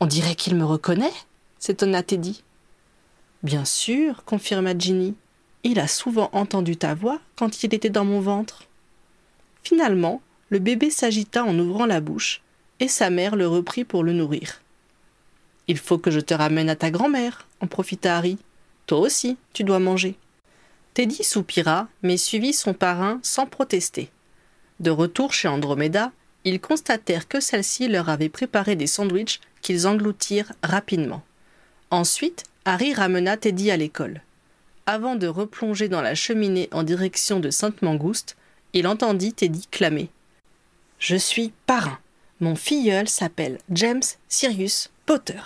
On 0.00 0.06
dirait 0.06 0.34
qu'il 0.34 0.54
me 0.56 0.64
reconnaît 0.64 1.12
s'étonna 1.58 2.02
Teddy. 2.02 2.42
Bien 3.42 3.64
sûr, 3.64 4.24
confirma 4.24 4.76
Ginny. 4.76 5.14
Il 5.62 5.78
a 5.78 5.86
souvent 5.86 6.30
entendu 6.32 6.76
ta 6.76 6.94
voix 6.94 7.20
quand 7.36 7.62
il 7.62 7.74
était 7.74 7.90
dans 7.90 8.04
mon 8.04 8.20
ventre. 8.20 8.64
Finalement, 9.62 10.20
le 10.48 10.58
bébé 10.58 10.90
s'agita 10.90 11.44
en 11.44 11.58
ouvrant 11.58 11.86
la 11.86 12.00
bouche, 12.00 12.42
et 12.80 12.88
sa 12.88 13.10
mère 13.10 13.36
le 13.36 13.46
reprit 13.46 13.84
pour 13.84 14.02
le 14.02 14.12
nourrir. 14.12 14.60
Il 15.68 15.78
faut 15.78 15.98
que 15.98 16.10
je 16.10 16.20
te 16.20 16.34
ramène 16.34 16.70
à 16.70 16.76
ta 16.76 16.90
grand-mère, 16.90 17.46
en 17.60 17.66
profita 17.66 18.16
Harry. 18.16 18.38
Toi 18.86 18.98
aussi, 18.98 19.36
tu 19.52 19.62
dois 19.62 19.78
manger. 19.78 20.16
Teddy 20.94 21.22
soupira, 21.22 21.88
mais 22.02 22.16
suivit 22.16 22.52
son 22.52 22.74
parrain 22.74 23.20
sans 23.22 23.46
protester. 23.46 24.10
De 24.80 24.90
retour 24.90 25.32
chez 25.32 25.46
Andromeda, 25.46 26.10
ils 26.44 26.60
constatèrent 26.60 27.28
que 27.28 27.38
celle-ci 27.38 27.86
leur 27.86 28.08
avait 28.08 28.28
préparé 28.28 28.74
des 28.74 28.86
sandwichs 28.86 29.40
qu'ils 29.62 29.86
engloutirent 29.86 30.52
rapidement. 30.62 31.22
Ensuite, 31.90 32.44
Harry 32.64 32.94
ramena 32.94 33.36
Teddy 33.36 33.70
à 33.70 33.76
l'école. 33.76 34.22
Avant 34.86 35.14
de 35.14 35.26
replonger 35.26 35.88
dans 35.88 36.02
la 36.02 36.14
cheminée 36.14 36.68
en 36.72 36.82
direction 36.82 37.38
de 37.38 37.50
Sainte-Mangouste, 37.50 38.36
il 38.72 38.86
entendit 38.86 39.32
Teddy 39.32 39.66
clamer. 39.70 40.08
Je 40.98 41.16
suis 41.16 41.52
parrain. 41.66 41.98
Mon 42.40 42.56
filleul 42.56 43.08
s'appelle 43.08 43.58
James 43.70 44.02
Sirius 44.28 44.90
Potter. 45.06 45.40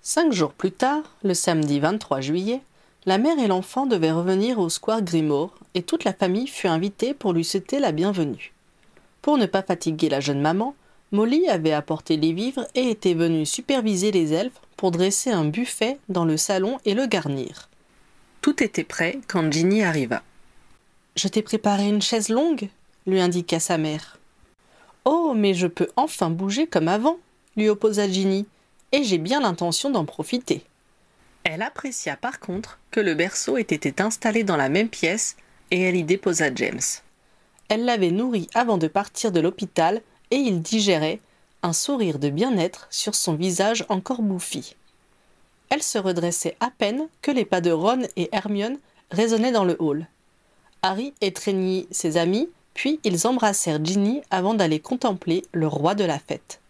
Cinq 0.00 0.32
jours 0.32 0.52
plus 0.52 0.72
tard, 0.72 1.02
le 1.22 1.34
samedi 1.34 1.80
23 1.80 2.20
juillet, 2.20 2.60
la 3.06 3.18
mère 3.18 3.38
et 3.38 3.46
l'enfant 3.46 3.86
devaient 3.86 4.12
revenir 4.12 4.58
au 4.58 4.68
square 4.68 5.02
Grimoire 5.02 5.50
et 5.74 5.82
toute 5.82 6.04
la 6.04 6.12
famille 6.12 6.46
fut 6.46 6.68
invitée 6.68 7.14
pour 7.14 7.32
lui 7.32 7.44
souhaiter 7.44 7.78
la 7.78 7.92
bienvenue. 7.92 8.52
Pour 9.22 9.38
ne 9.38 9.46
pas 9.46 9.62
fatiguer 9.62 10.08
la 10.08 10.20
jeune 10.20 10.40
maman, 10.40 10.74
Molly 11.14 11.48
avait 11.48 11.72
apporté 11.72 12.16
les 12.16 12.32
vivres 12.32 12.66
et 12.74 12.90
était 12.90 13.14
venue 13.14 13.46
superviser 13.46 14.10
les 14.10 14.32
elfes 14.32 14.60
pour 14.76 14.90
dresser 14.90 15.30
un 15.30 15.44
buffet 15.44 15.98
dans 16.08 16.24
le 16.24 16.36
salon 16.36 16.80
et 16.84 16.94
le 16.94 17.06
garnir. 17.06 17.68
Tout 18.40 18.64
était 18.64 18.82
prêt 18.82 19.20
quand 19.28 19.52
Ginny 19.52 19.84
arriva. 19.84 20.24
Je 21.14 21.28
t'ai 21.28 21.40
préparé 21.40 21.88
une 21.88 22.02
chaise 22.02 22.30
longue, 22.30 22.68
lui 23.06 23.20
indiqua 23.20 23.60
sa 23.60 23.78
mère. 23.78 24.18
Oh, 25.04 25.34
mais 25.36 25.54
je 25.54 25.68
peux 25.68 25.86
enfin 25.94 26.30
bouger 26.30 26.66
comme 26.66 26.88
avant, 26.88 27.18
lui 27.56 27.68
opposa 27.68 28.08
Ginny, 28.08 28.44
et 28.90 29.04
j'ai 29.04 29.18
bien 29.18 29.40
l'intention 29.40 29.90
d'en 29.90 30.04
profiter. 30.04 30.64
Elle 31.44 31.62
apprécia 31.62 32.16
par 32.16 32.40
contre 32.40 32.80
que 32.90 32.98
le 32.98 33.14
berceau 33.14 33.56
ait 33.56 33.60
été 33.60 33.94
installé 34.02 34.42
dans 34.42 34.56
la 34.56 34.68
même 34.68 34.88
pièce 34.88 35.36
et 35.70 35.80
elle 35.80 35.94
y 35.94 36.02
déposa 36.02 36.52
James. 36.52 36.80
Elle 37.68 37.84
l'avait 37.84 38.10
nourri 38.10 38.48
avant 38.52 38.78
de 38.78 38.88
partir 38.88 39.30
de 39.30 39.38
l'hôpital 39.38 40.02
et 40.34 40.38
il 40.38 40.62
digérait, 40.62 41.20
un 41.62 41.72
sourire 41.72 42.18
de 42.18 42.28
bien-être 42.28 42.88
sur 42.90 43.14
son 43.14 43.34
visage 43.34 43.86
encore 43.88 44.20
bouffi. 44.20 44.74
Elle 45.70 45.82
se 45.82 45.96
redressait 45.96 46.56
à 46.58 46.70
peine 46.76 47.06
que 47.22 47.30
les 47.30 47.44
pas 47.44 47.60
de 47.60 47.70
Ron 47.70 48.02
et 48.16 48.28
Hermione 48.32 48.78
résonnaient 49.12 49.52
dans 49.52 49.64
le 49.64 49.76
hall. 49.78 50.08
Harry 50.82 51.14
étreignit 51.20 51.86
ses 51.92 52.16
amis, 52.16 52.48
puis 52.74 52.98
ils 53.04 53.28
embrassèrent 53.28 53.82
Ginny 53.84 54.22
avant 54.32 54.54
d'aller 54.54 54.80
contempler 54.80 55.44
le 55.52 55.68
roi 55.68 55.94
de 55.94 56.02
la 56.02 56.18
fête. 56.18 56.60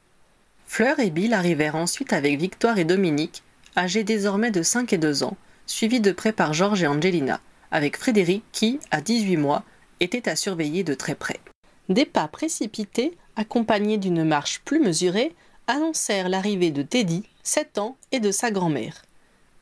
Fleur 0.66 1.00
et 1.00 1.09
Bill 1.09 1.33
arrivèrent 1.33 1.77
ensuite 1.77 2.12
avec 2.12 2.38
Victoire 2.38 2.79
et 2.79 2.85
Dominique, 2.85 3.42
âgés 3.79 4.05
désormais 4.05 4.50
de 4.50 4.62
cinq 4.62 4.92
et 4.92 4.98
deux 4.98 5.24
ans, 5.24 5.38
suivis 5.64 6.00
de 6.00 6.12
près 6.12 6.33
par 6.33 6.53
Georges 6.53 6.83
et 6.83 6.87
Angelina, 6.87 7.40
avec 7.70 7.96
Frédéric 7.96 8.44
qui, 8.53 8.79
à 8.90 9.00
dix-huit 9.00 9.38
mois, 9.38 9.62
était 10.00 10.29
à 10.29 10.37
surveiller 10.37 10.85
de 10.85 10.92
très 10.92 11.14
près. 11.14 11.40
Des 11.88 12.05
pas 12.05 12.29
précipités, 12.29 13.16
accompagnés 13.37 13.99
d'une 13.99 14.25
marche 14.25 14.61
plus 14.64 14.81
mesurée, 14.81 15.35
annoncèrent 15.66 16.29
l'arrivée 16.29 16.70
de 16.70 16.83
Teddy, 16.83 17.25
sept 17.42 17.79
ans, 17.79 17.97
et 18.12 18.20
de 18.20 18.31
sa 18.31 18.51
grand-mère. 18.51 19.03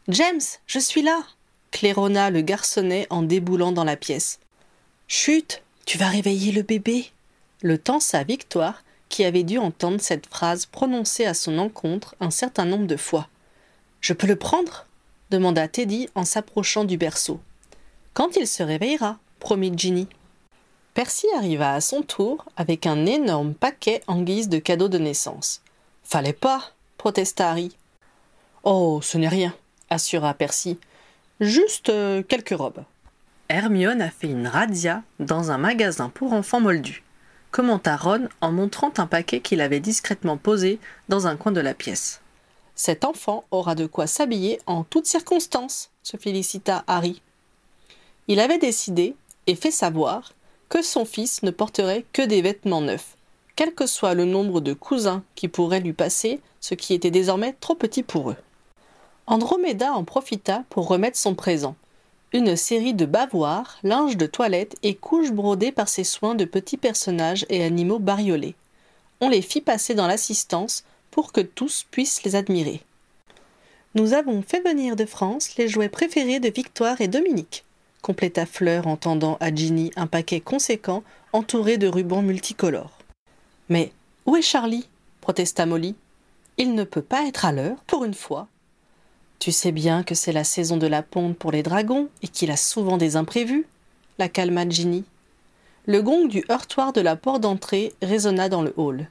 James, 0.08 0.40
je 0.66 0.78
suis 0.78 1.02
là 1.02 1.22
claironna 1.70 2.30
le 2.30 2.42
garçonnet 2.42 3.06
en 3.08 3.22
déboulant 3.22 3.72
dans 3.72 3.84
la 3.84 3.96
pièce. 3.96 4.40
Chut, 5.08 5.62
tu 5.86 5.96
vas 5.96 6.08
réveiller 6.08 6.52
le 6.52 6.62
bébé 6.62 7.10
le 7.62 7.78
tensa 7.78 8.24
Victoire, 8.24 8.82
qui 9.08 9.24
avait 9.24 9.44
dû 9.44 9.58
entendre 9.58 10.00
cette 10.00 10.26
phrase 10.26 10.66
prononcée 10.66 11.24
à 11.24 11.34
son 11.34 11.58
encontre 11.58 12.16
un 12.20 12.30
certain 12.30 12.64
nombre 12.64 12.86
de 12.86 12.96
fois. 12.96 13.28
Je 14.00 14.12
peux 14.12 14.26
le 14.26 14.36
prendre? 14.36 14.86
demanda 15.30 15.68
Teddy 15.68 16.08
en 16.14 16.24
s'approchant 16.24 16.84
du 16.84 16.96
berceau. 16.96 17.40
Quand 18.14 18.36
il 18.36 18.46
se 18.46 18.62
réveillera, 18.62 19.18
promit 19.38 19.72
Ginny. 19.76 20.08
Percy 20.94 21.26
arriva 21.36 21.72
à 21.72 21.80
son 21.80 22.02
tour 22.02 22.44
avec 22.56 22.86
un 22.86 23.06
énorme 23.06 23.54
paquet 23.54 24.02
en 24.06 24.20
guise 24.20 24.50
de 24.50 24.58
cadeau 24.58 24.88
de 24.88 24.98
naissance. 24.98 25.62
Fallait 26.04 26.34
pas, 26.34 26.72
protesta 26.98 27.50
Harry. 27.50 27.74
Oh, 28.62 29.00
ce 29.02 29.16
n'est 29.16 29.28
rien, 29.28 29.54
assura 29.88 30.34
Percy. 30.34 30.78
Juste 31.40 31.88
euh, 31.88 32.22
quelques 32.22 32.56
robes. 32.56 32.84
Hermione 33.48 34.02
a 34.02 34.10
fait 34.10 34.28
une 34.28 34.46
razzia 34.46 35.02
dans 35.18 35.50
un 35.50 35.58
magasin 35.58 36.10
pour 36.10 36.34
enfants 36.34 36.60
moldus, 36.60 37.02
commenta 37.50 37.96
Ron 37.96 38.28
en 38.40 38.52
montrant 38.52 38.92
un 38.98 39.06
paquet 39.06 39.40
qu'il 39.40 39.60
avait 39.60 39.80
discrètement 39.80 40.36
posé 40.36 40.78
dans 41.08 41.26
un 41.26 41.36
coin 41.36 41.52
de 41.52 41.60
la 41.60 41.74
pièce. 41.74 42.20
Cet 42.74 43.04
enfant 43.04 43.44
aura 43.50 43.74
de 43.74 43.86
quoi 43.86 44.06
s'habiller 44.06 44.60
en 44.66 44.84
toutes 44.84 45.06
circonstances, 45.06 45.90
se 46.02 46.16
félicita 46.16 46.84
Harry. 46.86 47.22
Il 48.28 48.40
avait 48.40 48.58
décidé, 48.58 49.14
et 49.46 49.54
fait 49.54 49.70
savoir, 49.70 50.32
que 50.72 50.80
son 50.80 51.04
fils 51.04 51.42
ne 51.42 51.50
porterait 51.50 52.06
que 52.14 52.22
des 52.22 52.40
vêtements 52.40 52.80
neufs, 52.80 53.18
quel 53.56 53.74
que 53.74 53.84
soit 53.84 54.14
le 54.14 54.24
nombre 54.24 54.62
de 54.62 54.72
cousins 54.72 55.22
qui 55.34 55.46
pourraient 55.46 55.80
lui 55.82 55.92
passer, 55.92 56.40
ce 56.62 56.74
qui 56.74 56.94
était 56.94 57.10
désormais 57.10 57.54
trop 57.60 57.74
petit 57.74 58.02
pour 58.02 58.30
eux. 58.30 58.36
Andromeda 59.26 59.92
en 59.92 60.02
profita 60.02 60.64
pour 60.70 60.88
remettre 60.88 61.18
son 61.18 61.34
présent. 61.34 61.76
Une 62.32 62.56
série 62.56 62.94
de 62.94 63.04
bavoirs, 63.04 63.80
linges 63.82 64.16
de 64.16 64.24
toilette 64.24 64.76
et 64.82 64.94
couches 64.94 65.30
brodées 65.30 65.72
par 65.72 65.90
ses 65.90 66.04
soins 66.04 66.34
de 66.34 66.46
petits 66.46 66.78
personnages 66.78 67.44
et 67.50 67.62
animaux 67.62 67.98
bariolés. 67.98 68.54
On 69.20 69.28
les 69.28 69.42
fit 69.42 69.60
passer 69.60 69.92
dans 69.92 70.06
l'assistance 70.06 70.84
pour 71.10 71.32
que 71.32 71.42
tous 71.42 71.84
puissent 71.90 72.24
les 72.24 72.34
admirer. 72.34 72.80
Nous 73.94 74.14
avons 74.14 74.40
fait 74.40 74.66
venir 74.66 74.96
de 74.96 75.04
France 75.04 75.54
les 75.56 75.68
jouets 75.68 75.90
préférés 75.90 76.40
de 76.40 76.48
Victoire 76.48 77.02
et 77.02 77.08
Dominique, 77.08 77.62
compléta 78.02 78.44
Fleur 78.44 78.86
en 78.86 78.96
tendant 78.96 79.38
à 79.40 79.54
Ginny 79.54 79.90
un 79.96 80.06
paquet 80.06 80.40
conséquent 80.40 81.02
entouré 81.32 81.78
de 81.78 81.88
rubans 81.88 82.22
multicolores. 82.22 82.98
Mais 83.68 83.92
où 84.26 84.36
est 84.36 84.42
Charlie? 84.42 84.88
protesta 85.20 85.64
Molly. 85.66 85.94
Il 86.58 86.74
ne 86.74 86.84
peut 86.84 87.02
pas 87.02 87.26
être 87.26 87.44
à 87.44 87.52
l'heure, 87.52 87.78
pour 87.86 88.04
une 88.04 88.14
fois. 88.14 88.48
Tu 89.38 89.52
sais 89.52 89.72
bien 89.72 90.02
que 90.02 90.14
c'est 90.14 90.32
la 90.32 90.44
saison 90.44 90.76
de 90.76 90.86
la 90.86 91.02
ponte 91.02 91.36
pour 91.38 91.52
les 91.52 91.62
dragons 91.62 92.08
et 92.22 92.28
qu'il 92.28 92.50
a 92.50 92.56
souvent 92.56 92.98
des 92.98 93.16
imprévus, 93.16 93.66
la 94.18 94.28
calma 94.28 94.68
Ginny. 94.68 95.04
Le 95.86 96.02
gong 96.02 96.26
du 96.26 96.44
heurtoir 96.50 96.92
de 96.92 97.00
la 97.00 97.16
porte 97.16 97.40
d'entrée 97.40 97.92
résonna 98.02 98.48
dans 98.48 98.62
le 98.62 98.74
hall. 98.76 99.08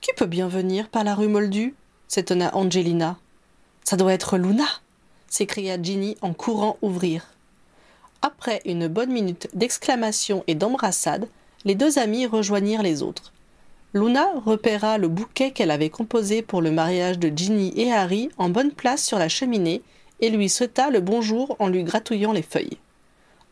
Qui 0.00 0.12
peut 0.14 0.26
bien 0.26 0.48
venir 0.48 0.88
par 0.88 1.02
la 1.02 1.14
rue 1.14 1.28
Moldue 1.28 1.74
s'étonna 2.06 2.54
Angelina. 2.54 3.18
Ça 3.84 3.96
doit 3.96 4.12
être 4.12 4.38
Luna 4.38 4.66
s'écria 5.28 5.80
Ginny 5.80 6.16
en 6.22 6.32
courant 6.32 6.78
ouvrir. 6.82 7.26
Après 8.22 8.60
une 8.64 8.88
bonne 8.88 9.12
minute 9.12 9.48
d'exclamations 9.54 10.42
et 10.46 10.54
d'embrassades, 10.54 11.28
les 11.64 11.74
deux 11.74 11.98
amies 11.98 12.26
rejoignirent 12.26 12.82
les 12.82 13.02
autres. 13.02 13.32
Luna 13.94 14.26
repéra 14.44 14.98
le 14.98 15.08
bouquet 15.08 15.50
qu'elle 15.52 15.70
avait 15.70 15.88
composé 15.88 16.42
pour 16.42 16.60
le 16.60 16.70
mariage 16.70 17.18
de 17.18 17.32
Ginny 17.34 17.72
et 17.76 17.92
Harry 17.92 18.28
en 18.36 18.48
bonne 18.48 18.72
place 18.72 19.04
sur 19.04 19.18
la 19.18 19.28
cheminée 19.28 19.82
et 20.20 20.30
lui 20.30 20.48
souhaita 20.48 20.90
le 20.90 21.00
bonjour 21.00 21.56
en 21.58 21.68
lui 21.68 21.84
gratouillant 21.84 22.32
les 22.32 22.42
feuilles. 22.42 22.78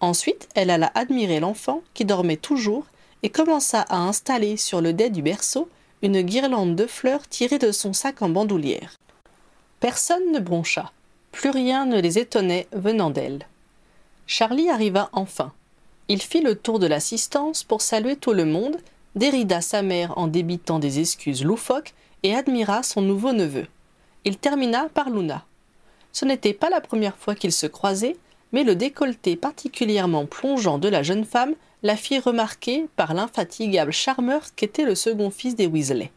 Ensuite, 0.01 0.49
elle 0.55 0.71
alla 0.71 0.91
admirer 0.95 1.41
l'enfant 1.41 1.83
qui 1.95 2.05
dormait 2.05 2.37
toujours 2.37 2.87
et 3.23 3.31
commença 3.31 3.83
à 3.89 3.97
installer 3.97 4.57
sur 4.57 4.81
le 4.81 4.93
dais 4.93 5.11
du 5.11 5.23
berceau 5.23 5.69
une 6.03 6.21
guirlande 6.21 6.77
de 6.77 6.87
fleurs 6.87 7.27
tirée 7.29 7.59
de 7.59 7.73
son 7.73 7.93
sac 7.93 8.21
en 8.21 8.29
bandoulière. 8.29 8.97
Personne 9.81 10.33
ne 10.33 10.39
broncha. 10.39 10.93
Plus 11.33 11.51
rien 11.51 11.87
ne 11.87 12.01
les 12.01 12.19
étonnait 12.19 12.67
venant 12.73 13.11
d'elle. 13.11 13.47
Charlie 14.27 14.71
arriva 14.71 15.09
enfin. 15.13 15.53
Il 16.09 16.23
fit 16.23 16.41
le 16.41 16.55
tour 16.55 16.79
de 16.79 16.87
l'assistance 16.87 17.65
pour 17.65 17.81
saluer 17.81 18.17
tout 18.17 18.33
le 18.33 18.45
monde, 18.45 18.77
dérida 19.15 19.61
sa 19.61 19.83
mère 19.83 20.17
en 20.19 20.27
débitant 20.27 20.79
des 20.79 21.01
excuses 21.01 21.45
loufoques 21.45 21.95
et 22.23 22.35
admira 22.35 22.83
son 22.83 23.03
nouveau 23.03 23.33
neveu. 23.33 23.67
Il 24.25 24.37
termina 24.37 24.89
par 24.93 25.11
Luna. 25.11 25.45
Ce 26.13 26.25
n'était 26.25 26.55
pas 26.55 26.71
la 26.71 26.81
première 26.81 27.17
fois 27.17 27.35
qu'ils 27.35 27.53
se 27.53 27.67
croisaient, 27.67 28.17
mais 28.53 28.65
le 28.65 28.75
décolleté 28.75 29.37
particulièrement 29.37 30.27
plongeant 30.27 30.79
de 30.79 30.89
la 30.89 31.03
jeune 31.03 31.25
femme 31.25 31.55
la 31.83 31.97
fit 31.97 32.19
remarquer 32.19 32.87
par 32.97 33.15
l'infatigable 33.15 33.93
charmeur 33.93 34.55
qu'était 34.57 34.85
le 34.85 34.95
second 34.95 35.31
fils 35.31 35.55
des 35.55 35.67
Weasley. 35.67 36.11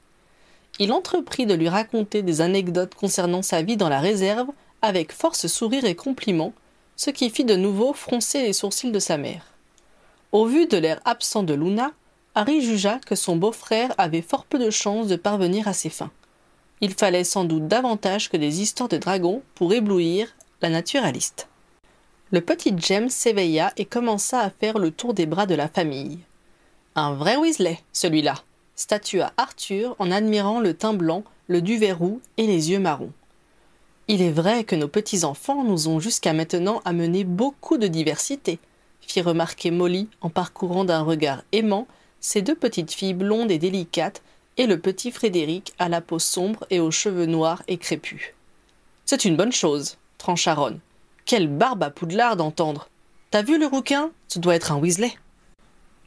Il 0.79 0.93
entreprit 0.93 1.45
de 1.45 1.53
lui 1.53 1.67
raconter 1.67 2.21
des 2.21 2.41
anecdotes 2.41 2.95
concernant 2.95 3.41
sa 3.41 3.61
vie 3.61 3.77
dans 3.77 3.89
la 3.89 3.99
réserve 3.99 4.47
avec 4.81 5.11
force 5.11 5.47
sourire 5.47 5.85
et 5.85 5.95
compliments, 5.95 6.53
ce 6.99 7.11
qui 7.11 7.29
fit 7.29 7.45
de 7.45 7.55
nouveau 7.55 7.93
froncer 7.93 8.41
les 8.41 8.51
sourcils 8.51 8.91
de 8.91 8.99
sa 8.99 9.15
mère. 9.15 9.45
Au 10.33 10.45
vu 10.45 10.67
de 10.67 10.75
l'air 10.75 10.99
absent 11.05 11.43
de 11.43 11.53
Luna, 11.53 11.93
Harry 12.35 12.61
jugea 12.61 12.99
que 12.99 13.15
son 13.15 13.37
beau-frère 13.37 13.95
avait 13.97 14.21
fort 14.21 14.43
peu 14.43 14.59
de 14.59 14.69
chances 14.69 15.07
de 15.07 15.15
parvenir 15.15 15.69
à 15.69 15.71
ses 15.71 15.89
fins. 15.89 16.11
Il 16.81 16.93
fallait 16.93 17.23
sans 17.23 17.45
doute 17.45 17.69
davantage 17.69 18.29
que 18.29 18.35
des 18.35 18.61
histoires 18.61 18.89
de 18.89 18.97
dragons 18.97 19.41
pour 19.55 19.73
éblouir 19.73 20.27
la 20.61 20.69
naturaliste. 20.69 21.47
Le 22.31 22.41
petit 22.41 22.73
James 22.75 23.09
s'éveilla 23.09 23.71
et 23.77 23.85
commença 23.85 24.41
à 24.41 24.49
faire 24.49 24.77
le 24.77 24.91
tour 24.91 25.13
des 25.13 25.25
bras 25.25 25.45
de 25.45 25.55
la 25.55 25.69
famille. 25.69 26.19
Un 26.95 27.13
vrai 27.13 27.37
Weasley, 27.37 27.79
celui-là, 27.93 28.35
statua 28.75 29.31
Arthur 29.37 29.95
en 29.99 30.11
admirant 30.11 30.59
le 30.59 30.73
teint 30.73 30.93
blanc, 30.93 31.23
le 31.47 31.61
duvet 31.61 31.93
roux 31.93 32.19
et 32.35 32.45
les 32.45 32.71
yeux 32.71 32.79
marrons. 32.79 33.13
Il 34.11 34.23
est 34.23 34.31
vrai 34.31 34.63
que 34.63 34.75
nos 34.75 34.87
petits-enfants 34.87 35.63
nous 35.63 35.87
ont 35.87 35.99
jusqu'à 35.99 36.33
maintenant 36.33 36.81
amené 36.83 37.23
beaucoup 37.23 37.77
de 37.77 37.85
diversité, 37.85 38.57
fit 39.01 39.21
remarquer 39.21 39.69
Molly 39.69 40.09
en 40.21 40.31
parcourant 40.31 40.83
d'un 40.83 41.03
regard 41.03 41.43
aimant 41.51 41.85
ces 42.19 42.41
deux 42.41 42.55
petites 42.55 42.91
filles 42.91 43.13
blondes 43.13 43.51
et 43.51 43.59
délicates 43.59 44.23
et 44.57 44.65
le 44.65 44.79
petit 44.79 45.11
Frédéric 45.11 45.73
à 45.77 45.89
la 45.89 46.01
peau 46.01 46.17
sombre 46.17 46.65
et 46.71 46.79
aux 46.79 46.89
cheveux 46.89 47.27
noirs 47.27 47.61
et 47.67 47.77
crépus. 47.77 48.33
C'est 49.05 49.25
une 49.25 49.37
bonne 49.37 49.51
chose, 49.51 49.97
trancha 50.17 50.55
Ron. 50.55 50.79
Quelle 51.25 51.47
barbe 51.47 51.83
à 51.83 51.91
Poudlard 51.91 52.35
d'entendre 52.35 52.89
T'as 53.29 53.43
vu 53.43 53.59
le 53.59 53.67
rouquin? 53.67 54.09
Ce 54.27 54.39
doit 54.39 54.55
être 54.55 54.71
un 54.71 54.79
Weasley. 54.79 55.13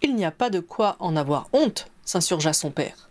Il 0.02 0.16
n'y 0.16 0.24
a 0.24 0.32
pas 0.32 0.50
de 0.50 0.58
quoi 0.58 0.96
en 0.98 1.14
avoir 1.14 1.48
honte, 1.52 1.86
s'insurgea 2.04 2.52
son 2.52 2.72
père. 2.72 3.08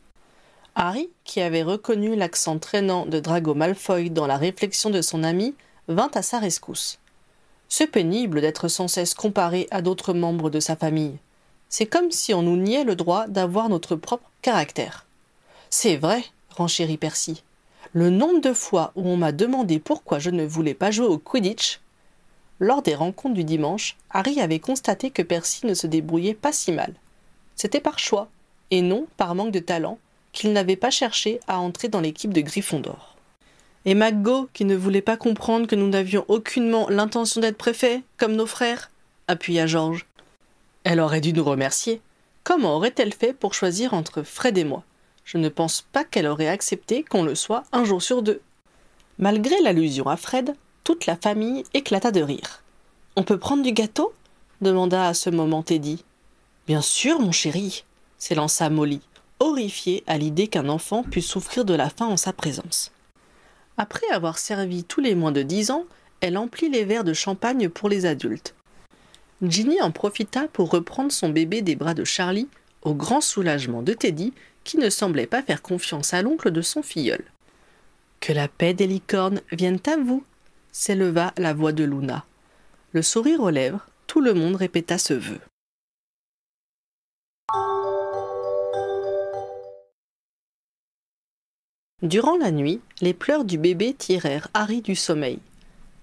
Harry, 0.83 1.11
qui 1.25 1.41
avait 1.41 1.61
reconnu 1.61 2.15
l'accent 2.15 2.57
traînant 2.57 3.05
de 3.05 3.19
Drago 3.19 3.53
Malfoy 3.53 4.09
dans 4.09 4.25
la 4.25 4.37
réflexion 4.37 4.89
de 4.89 5.03
son 5.03 5.23
ami, 5.23 5.53
vint 5.87 6.09
à 6.15 6.23
sa 6.23 6.39
rescousse. 6.39 6.97
C'est 7.69 7.85
pénible 7.85 8.41
d'être 8.41 8.67
sans 8.67 8.87
cesse 8.87 9.13
comparé 9.13 9.67
à 9.69 9.83
d'autres 9.83 10.15
membres 10.15 10.49
de 10.49 10.59
sa 10.59 10.75
famille. 10.75 11.19
C'est 11.69 11.85
comme 11.85 12.09
si 12.09 12.33
on 12.33 12.41
nous 12.41 12.57
niait 12.57 12.83
le 12.83 12.95
droit 12.95 13.27
d'avoir 13.27 13.69
notre 13.69 13.95
propre 13.95 14.31
caractère. 14.41 15.05
C'est 15.69 15.97
vrai, 15.97 16.23
renchérit 16.49 16.97
Percy. 16.97 17.43
Le 17.93 18.09
nombre 18.09 18.41
de 18.41 18.51
fois 18.51 18.91
où 18.95 19.07
on 19.07 19.17
m'a 19.17 19.31
demandé 19.31 19.77
pourquoi 19.77 20.17
je 20.17 20.31
ne 20.31 20.47
voulais 20.47 20.73
pas 20.73 20.89
jouer 20.89 21.05
au 21.05 21.19
Quidditch. 21.19 21.79
Lors 22.59 22.81
des 22.81 22.95
rencontres 22.95 23.35
du 23.35 23.43
dimanche, 23.43 23.97
Harry 24.09 24.41
avait 24.41 24.57
constaté 24.57 25.11
que 25.11 25.21
Percy 25.21 25.67
ne 25.67 25.75
se 25.75 25.85
débrouillait 25.85 26.33
pas 26.33 26.51
si 26.51 26.71
mal. 26.71 26.95
C'était 27.55 27.81
par 27.81 27.99
choix, 27.99 28.29
et 28.71 28.81
non 28.81 29.05
par 29.17 29.35
manque 29.35 29.51
de 29.51 29.59
talent, 29.59 29.99
qu'il 30.31 30.53
n'avait 30.53 30.75
pas 30.75 30.89
cherché 30.89 31.39
à 31.47 31.59
entrer 31.59 31.87
dans 31.87 32.01
l'équipe 32.01 32.33
de 32.33 32.41
Gryffondor. 32.41 33.15
Et 33.85 33.95
McGo, 33.95 34.47
qui 34.53 34.65
ne 34.65 34.75
voulait 34.75 35.01
pas 35.01 35.17
comprendre 35.17 35.67
que 35.67 35.75
nous 35.75 35.89
n'avions 35.89 36.25
aucunement 36.27 36.87
l'intention 36.89 37.41
d'être 37.41 37.57
préfet, 37.57 38.01
comme 38.17 38.35
nos 38.35 38.45
frères 38.45 38.91
appuya 39.27 39.65
Georges. 39.65 40.05
Elle 40.83 40.99
aurait 40.99 41.21
dû 41.21 41.33
nous 41.33 41.43
remercier. 41.43 42.01
Comment 42.43 42.75
aurait-elle 42.75 43.13
fait 43.13 43.33
pour 43.33 43.53
choisir 43.53 43.93
entre 43.93 44.23
Fred 44.23 44.57
et 44.57 44.63
moi? 44.63 44.83
Je 45.25 45.37
ne 45.37 45.49
pense 45.49 45.81
pas 45.81 46.03
qu'elle 46.03 46.27
aurait 46.27 46.47
accepté 46.47 47.03
qu'on 47.03 47.23
le 47.23 47.35
soit 47.35 47.63
un 47.71 47.85
jour 47.85 48.01
sur 48.01 48.21
deux. 48.21 48.41
Malgré 49.19 49.59
l'allusion 49.61 50.07
à 50.07 50.17
Fred, 50.17 50.55
toute 50.83 51.05
la 51.05 51.15
famille 51.15 51.63
éclata 51.73 52.11
de 52.11 52.21
rire. 52.21 52.63
On 53.15 53.23
peut 53.23 53.37
prendre 53.37 53.63
du 53.63 53.71
gâteau? 53.71 54.13
demanda 54.61 55.07
à 55.07 55.13
ce 55.13 55.29
moment 55.29 55.63
Teddy. 55.63 56.03
Bien 56.67 56.81
sûr, 56.81 57.19
mon 57.19 57.31
chéri, 57.31 57.83
s'élança 58.17 58.69
Molly, 58.69 59.01
horrifiée 59.41 60.03
à 60.05 60.17
l'idée 60.19 60.47
qu'un 60.47 60.69
enfant 60.69 61.03
puisse 61.03 61.25
souffrir 61.25 61.65
de 61.65 61.73
la 61.73 61.89
faim 61.89 62.05
en 62.05 62.15
sa 62.15 62.31
présence. 62.31 62.91
Après 63.75 64.07
avoir 64.11 64.37
servi 64.37 64.83
tous 64.83 65.01
les 65.01 65.15
moins 65.15 65.31
de 65.31 65.41
dix 65.41 65.71
ans, 65.71 65.85
elle 66.21 66.37
emplit 66.37 66.69
les 66.69 66.85
verres 66.85 67.03
de 67.03 67.13
champagne 67.13 67.67
pour 67.67 67.89
les 67.89 68.05
adultes. 68.05 68.53
Ginny 69.41 69.81
en 69.81 69.89
profita 69.89 70.47
pour 70.47 70.69
reprendre 70.69 71.11
son 71.11 71.29
bébé 71.29 71.63
des 71.63 71.75
bras 71.75 71.95
de 71.95 72.03
Charlie, 72.03 72.47
au 72.83 72.93
grand 72.93 73.21
soulagement 73.21 73.81
de 73.81 73.93
Teddy, 73.93 74.31
qui 74.63 74.77
ne 74.77 74.91
semblait 74.91 75.25
pas 75.25 75.41
faire 75.41 75.63
confiance 75.63 76.13
à 76.13 76.21
l'oncle 76.21 76.51
de 76.51 76.61
son 76.61 76.83
filleul. 76.83 77.23
Que 78.19 78.33
la 78.33 78.47
paix 78.47 78.75
des 78.75 78.85
licornes 78.85 79.41
vienne 79.51 79.79
à 79.87 79.97
vous 79.97 80.23
s'éleva 80.71 81.33
la 81.37 81.55
voix 81.55 81.71
de 81.71 81.83
Luna. 81.83 82.25
Le 82.91 83.01
sourire 83.01 83.39
aux 83.39 83.49
lèvres, 83.49 83.87
tout 84.05 84.21
le 84.21 84.35
monde 84.35 84.55
répéta 84.55 84.99
ce 84.99 85.15
vœu. 85.15 85.39
Durant 92.01 92.35
la 92.35 92.49
nuit, 92.49 92.81
les 93.01 93.13
pleurs 93.13 93.45
du 93.45 93.59
bébé 93.59 93.93
tirèrent 93.93 94.47
Harry 94.55 94.81
du 94.81 94.95
sommeil. 94.95 95.37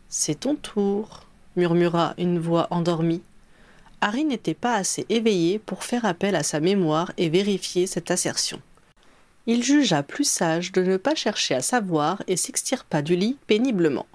C'est 0.09 0.41
ton 0.41 0.55
tour, 0.55 1.25
murmura 1.57 2.15
une 2.19 2.39
voix 2.39 2.69
endormie. 2.71 3.23
Harry 4.01 4.25
n'était 4.25 4.55
pas 4.55 4.75
assez 4.75 5.07
éveillé 5.09 5.59
pour 5.59 5.83
faire 5.83 6.05
appel 6.05 6.37
à 6.37 6.45
sa 6.45 6.61
mémoire 6.61 7.11
et 7.17 7.29
vérifier 7.29 7.89
cette 7.89 8.13
assertion. 8.13 8.61
Il 9.49 9.65
jugea 9.65 10.05
plus 10.05 10.29
sage 10.29 10.71
de 10.71 10.83
ne 10.83 10.99
pas 10.99 11.17
chercher 11.17 11.57
à 11.57 11.63
savoir 11.63 12.23
et 12.29 12.37
s'extirpa 12.37 13.03
du 13.03 13.17
lit 13.17 13.37
péniblement. 13.49 14.07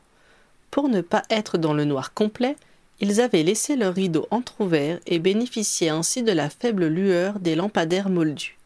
Pour 0.71 0.87
ne 0.87 1.01
pas 1.01 1.23
être 1.29 1.57
dans 1.57 1.73
le 1.73 1.83
noir 1.83 2.13
complet, 2.13 2.55
ils 3.01 3.19
avaient 3.19 3.43
laissé 3.43 3.75
leur 3.75 3.93
rideau 3.93 4.25
entr'ouvert 4.31 4.99
et 5.05 5.19
bénéficiaient 5.19 5.89
ainsi 5.89 6.23
de 6.23 6.31
la 6.31 6.49
faible 6.49 6.85
lueur 6.85 7.39
des 7.39 7.55
lampadaires 7.55 8.09
moldus. 8.09 8.57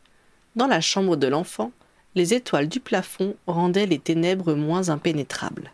Dans 0.56 0.67
la 0.67 0.82
chambre 0.82 1.15
de 1.15 1.27
l'enfant, 1.27 1.71
les 2.17 2.34
étoiles 2.34 2.67
du 2.67 2.80
plafond 2.80 3.36
rendaient 3.45 3.86
les 3.86 3.99
ténèbres 3.99 4.56
moins 4.56 4.89
impénétrables. 4.89 5.71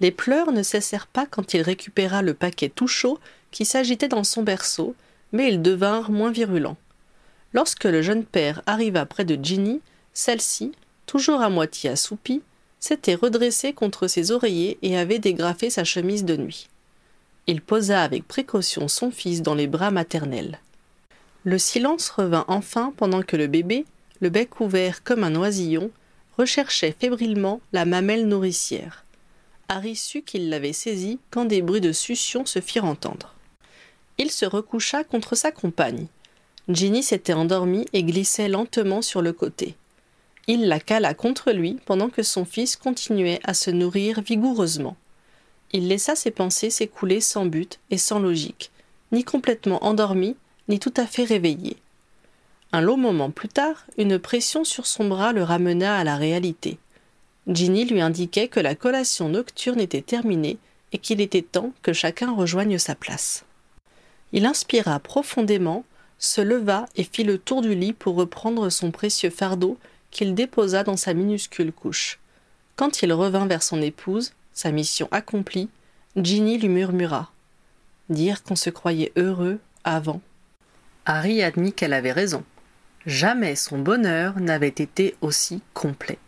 Les 0.00 0.10
pleurs 0.10 0.50
ne 0.50 0.64
cessèrent 0.64 1.06
pas 1.06 1.24
quand 1.24 1.54
il 1.54 1.62
récupéra 1.62 2.20
le 2.20 2.34
paquet 2.34 2.68
tout 2.68 2.88
chaud 2.88 3.20
qui 3.52 3.64
s'agitait 3.64 4.08
dans 4.08 4.24
son 4.24 4.42
berceau, 4.42 4.96
mais 5.30 5.48
ils 5.48 5.62
devinrent 5.62 6.10
moins 6.10 6.32
virulents. 6.32 6.76
Lorsque 7.52 7.84
le 7.84 8.02
jeune 8.02 8.24
père 8.24 8.62
arriva 8.66 9.06
près 9.06 9.24
de 9.24 9.42
Ginny, 9.42 9.80
celle-ci, 10.12 10.72
toujours 11.06 11.40
à 11.40 11.48
moitié 11.48 11.90
assoupie, 11.90 12.42
s'était 12.80 13.14
redressée 13.14 13.72
contre 13.72 14.08
ses 14.08 14.32
oreillers 14.32 14.78
et 14.82 14.98
avait 14.98 15.20
dégrafé 15.20 15.70
sa 15.70 15.84
chemise 15.84 16.24
de 16.24 16.36
nuit. 16.36 16.68
Il 17.46 17.60
posa 17.60 18.02
avec 18.02 18.26
précaution 18.26 18.88
son 18.88 19.12
fils 19.12 19.42
dans 19.42 19.54
les 19.54 19.68
bras 19.68 19.92
maternels. 19.92 20.58
Le 21.44 21.58
silence 21.58 22.10
revint 22.10 22.44
enfin 22.48 22.92
pendant 22.96 23.22
que 23.22 23.36
le 23.36 23.46
bébé, 23.46 23.84
le 24.22 24.30
bec 24.30 24.60
ouvert 24.60 25.02
comme 25.02 25.24
un 25.24 25.34
oisillon, 25.34 25.90
recherchait 26.38 26.94
fébrilement 26.98 27.60
la 27.72 27.84
mamelle 27.84 28.26
nourricière. 28.26 29.04
Harry 29.68 29.96
sut 29.96 30.22
qu'il 30.22 30.48
l'avait 30.48 30.72
saisie 30.72 31.18
quand 31.30 31.44
des 31.44 31.60
bruits 31.60 31.80
de 31.80 31.92
succion 31.92 32.46
se 32.46 32.60
firent 32.60 32.84
entendre. 32.84 33.34
Il 34.18 34.30
se 34.30 34.46
recoucha 34.46 35.02
contre 35.02 35.34
sa 35.34 35.50
compagne. 35.50 36.06
Ginny 36.68 37.02
s'était 37.02 37.32
endormie 37.32 37.86
et 37.92 38.04
glissait 38.04 38.48
lentement 38.48 39.02
sur 39.02 39.22
le 39.22 39.32
côté. 39.32 39.74
Il 40.46 40.68
la 40.68 40.78
cala 40.78 41.14
contre 41.14 41.50
lui 41.50 41.78
pendant 41.84 42.08
que 42.08 42.22
son 42.22 42.44
fils 42.44 42.76
continuait 42.76 43.40
à 43.42 43.54
se 43.54 43.70
nourrir 43.70 44.20
vigoureusement. 44.20 44.96
Il 45.72 45.88
laissa 45.88 46.14
ses 46.14 46.30
pensées 46.30 46.70
s'écouler 46.70 47.20
sans 47.20 47.46
but 47.46 47.80
et 47.90 47.98
sans 47.98 48.20
logique, 48.20 48.70
ni 49.10 49.24
complètement 49.24 49.84
endormi, 49.84 50.36
ni 50.68 50.78
tout 50.78 50.94
à 50.96 51.06
fait 51.06 51.24
réveillé. 51.24 51.76
Un 52.74 52.80
long 52.80 52.96
moment 52.96 53.30
plus 53.30 53.48
tard, 53.48 53.84
une 53.98 54.18
pression 54.18 54.64
sur 54.64 54.86
son 54.86 55.06
bras 55.06 55.34
le 55.34 55.42
ramena 55.42 55.98
à 55.98 56.04
la 56.04 56.16
réalité. 56.16 56.78
Ginny 57.46 57.84
lui 57.84 58.00
indiquait 58.00 58.48
que 58.48 58.60
la 58.60 58.74
collation 58.74 59.28
nocturne 59.28 59.80
était 59.80 60.00
terminée 60.00 60.56
et 60.92 60.98
qu'il 60.98 61.20
était 61.20 61.42
temps 61.42 61.72
que 61.82 61.92
chacun 61.92 62.32
rejoigne 62.32 62.78
sa 62.78 62.94
place. 62.94 63.44
Il 64.32 64.46
inspira 64.46 64.98
profondément, 65.00 65.84
se 66.18 66.40
leva 66.40 66.86
et 66.96 67.04
fit 67.04 67.24
le 67.24 67.36
tour 67.36 67.60
du 67.60 67.74
lit 67.74 67.92
pour 67.92 68.14
reprendre 68.14 68.70
son 68.70 68.90
précieux 68.90 69.30
fardeau 69.30 69.76
qu'il 70.10 70.34
déposa 70.34 70.82
dans 70.82 70.96
sa 70.96 71.12
minuscule 71.12 71.72
couche. 71.72 72.20
Quand 72.76 73.02
il 73.02 73.12
revint 73.12 73.46
vers 73.46 73.62
son 73.62 73.82
épouse, 73.82 74.32
sa 74.54 74.70
mission 74.70 75.08
accomplie, 75.10 75.68
Ginny 76.16 76.56
lui 76.56 76.68
murmura 76.68 77.30
Dire 78.08 78.42
qu'on 78.42 78.56
se 78.56 78.70
croyait 78.70 79.12
heureux 79.16 79.58
avant. 79.84 80.22
Harry 81.04 81.42
admit 81.42 81.72
qu'elle 81.72 81.92
avait 81.92 82.12
raison. 82.12 82.44
Jamais 83.06 83.56
son 83.56 83.78
bonheur 83.78 84.38
n'avait 84.38 84.68
été 84.68 85.16
aussi 85.22 85.60
complet. 85.74 86.18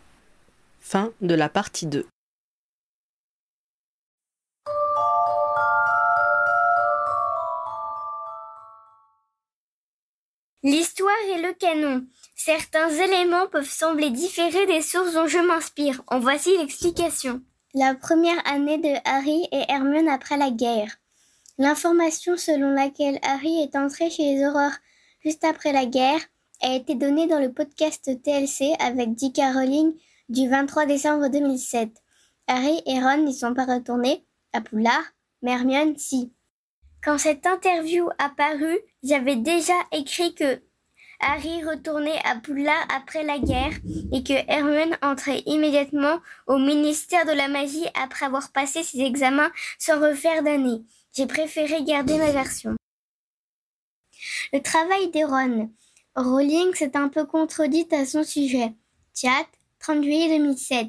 Fin 0.81 1.13
de 1.21 1.33
la 1.33 1.47
partie 1.47 1.85
2. 1.85 2.05
L'histoire 10.63 11.13
et 11.33 11.41
le 11.41 11.53
canon. 11.53 12.05
Certains 12.35 12.89
éléments 12.89 13.47
peuvent 13.47 13.69
sembler 13.69 14.09
différer 14.09 14.65
des 14.65 14.81
sources 14.81 15.13
dont 15.13 15.27
je 15.27 15.37
m'inspire. 15.37 16.01
En 16.07 16.19
voici 16.19 16.57
l'explication. 16.57 17.41
La 17.73 17.95
première 17.95 18.45
année 18.45 18.79
de 18.79 18.95
Harry 19.05 19.47
et 19.53 19.63
Hermione 19.69 20.09
après 20.09 20.35
la 20.35 20.51
guerre. 20.51 20.97
L'information 21.57 22.35
selon 22.35 22.73
laquelle 22.73 23.19
Harry 23.21 23.61
est 23.61 23.77
entré 23.77 24.09
chez 24.09 24.23
les 24.23 24.45
Aurores 24.45 24.75
juste 25.23 25.45
après 25.45 25.71
la 25.71 25.85
guerre 25.85 26.19
a 26.65 26.73
été 26.73 26.95
donné 26.95 27.27
dans 27.27 27.39
le 27.39 27.53
podcast 27.53 28.09
TLC 28.23 28.73
avec 28.79 29.09
J.K. 29.19 29.53
Rowling 29.53 29.93
du 30.29 30.49
23 30.49 30.87
décembre 30.87 31.27
2007. 31.27 31.91
Harry 32.47 32.81
et 32.87 32.99
Ron 32.99 33.23
n'y 33.23 33.35
sont 33.35 33.53
pas 33.53 33.65
retournés 33.65 34.25
à 34.51 34.61
Poulard, 34.61 35.03
mais 35.43 35.51
Hermione 35.51 35.95
si. 35.95 36.33
Quand 37.03 37.19
cette 37.19 37.45
interview 37.45 38.09
a 38.17 38.29
paru, 38.29 38.79
j'avais 39.03 39.35
déjà 39.35 39.75
écrit 39.91 40.33
que 40.33 40.59
Harry 41.19 41.63
retournait 41.63 42.19
à 42.23 42.35
Poudlard 42.37 42.87
après 42.91 43.23
la 43.23 43.37
guerre 43.37 43.73
et 44.11 44.23
que 44.23 44.33
Hermione 44.51 44.97
entrait 45.03 45.43
immédiatement 45.45 46.19
au 46.47 46.57
ministère 46.57 47.27
de 47.27 47.31
la 47.31 47.47
magie 47.47 47.85
après 47.93 48.25
avoir 48.25 48.51
passé 48.51 48.81
ses 48.81 49.01
examens 49.01 49.51
sans 49.77 50.01
refaire 50.01 50.41
d'année. 50.41 50.81
J'ai 51.15 51.27
préféré 51.27 51.83
garder 51.83 52.17
ma 52.17 52.31
version. 52.31 52.75
Le 54.51 54.61
travail 54.61 55.11
des 55.11 55.23
Ron. 55.23 55.69
Rowling 56.15 56.73
s'est 56.73 56.95
un 56.95 57.09
peu 57.09 57.25
contredite 57.25 57.91
à 57.91 58.05
son 58.05 58.23
sujet. 58.23 58.73
Chat, 59.13 59.47
30 59.79 60.01
juillet 60.01 60.37
2007. 60.37 60.87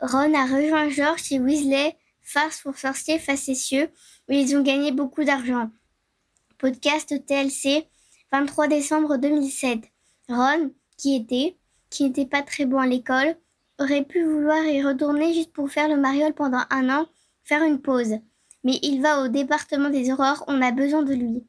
Ron 0.00 0.34
a 0.34 0.46
rejoint 0.46 0.88
George 0.88 1.32
et 1.32 1.40
Weasley, 1.40 1.96
farce 2.22 2.60
pour 2.60 2.78
sorciers 2.78 3.18
facétieux, 3.18 3.90
où 4.28 4.32
ils 4.32 4.56
ont 4.56 4.62
gagné 4.62 4.92
beaucoup 4.92 5.24
d'argent. 5.24 5.68
Podcast 6.58 7.12
TLC, 7.26 7.88
23 8.30 8.68
décembre 8.68 9.16
2007. 9.16 9.80
Ron, 10.28 10.70
qui 10.96 11.16
était, 11.16 11.56
qui 11.90 12.04
n'était 12.04 12.26
pas 12.26 12.42
très 12.42 12.64
bon 12.64 12.78
à 12.78 12.86
l'école, 12.86 13.34
aurait 13.80 14.04
pu 14.04 14.24
vouloir 14.24 14.64
y 14.64 14.80
retourner 14.80 15.34
juste 15.34 15.52
pour 15.52 15.70
faire 15.72 15.88
le 15.88 15.96
mariole 15.96 16.34
pendant 16.34 16.62
un 16.70 16.88
an, 16.88 17.06
faire 17.42 17.64
une 17.64 17.82
pause. 17.82 18.14
Mais 18.62 18.78
il 18.82 19.02
va 19.02 19.24
au 19.24 19.28
département 19.28 19.90
des 19.90 20.12
aurores, 20.12 20.44
on 20.46 20.62
a 20.62 20.70
besoin 20.70 21.02
de 21.02 21.14
lui. 21.14 21.44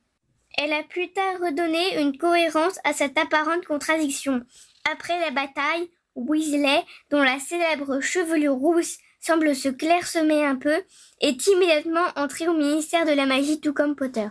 Elle 0.57 0.73
a 0.73 0.83
plus 0.83 1.11
tard 1.11 1.39
redonné 1.41 1.99
une 1.99 2.17
cohérence 2.17 2.79
à 2.83 2.93
cette 2.93 3.17
apparente 3.17 3.65
contradiction. 3.65 4.43
Après 4.91 5.19
la 5.19 5.31
bataille, 5.31 5.89
Weasley, 6.15 6.83
dont 7.09 7.23
la 7.23 7.39
célèbre 7.39 8.01
chevelure 8.01 8.53
rousse 8.53 8.97
semble 9.19 9.55
se 9.55 9.69
clairsemer 9.69 10.45
un 10.45 10.55
peu, 10.55 10.83
est 11.21 11.47
immédiatement 11.47 12.05
entré 12.15 12.47
au 12.47 12.53
ministère 12.53 13.05
de 13.05 13.13
la 13.13 13.25
magie 13.25 13.59
tout 13.59 13.73
comme 13.73 13.95
Potter. 13.95 14.27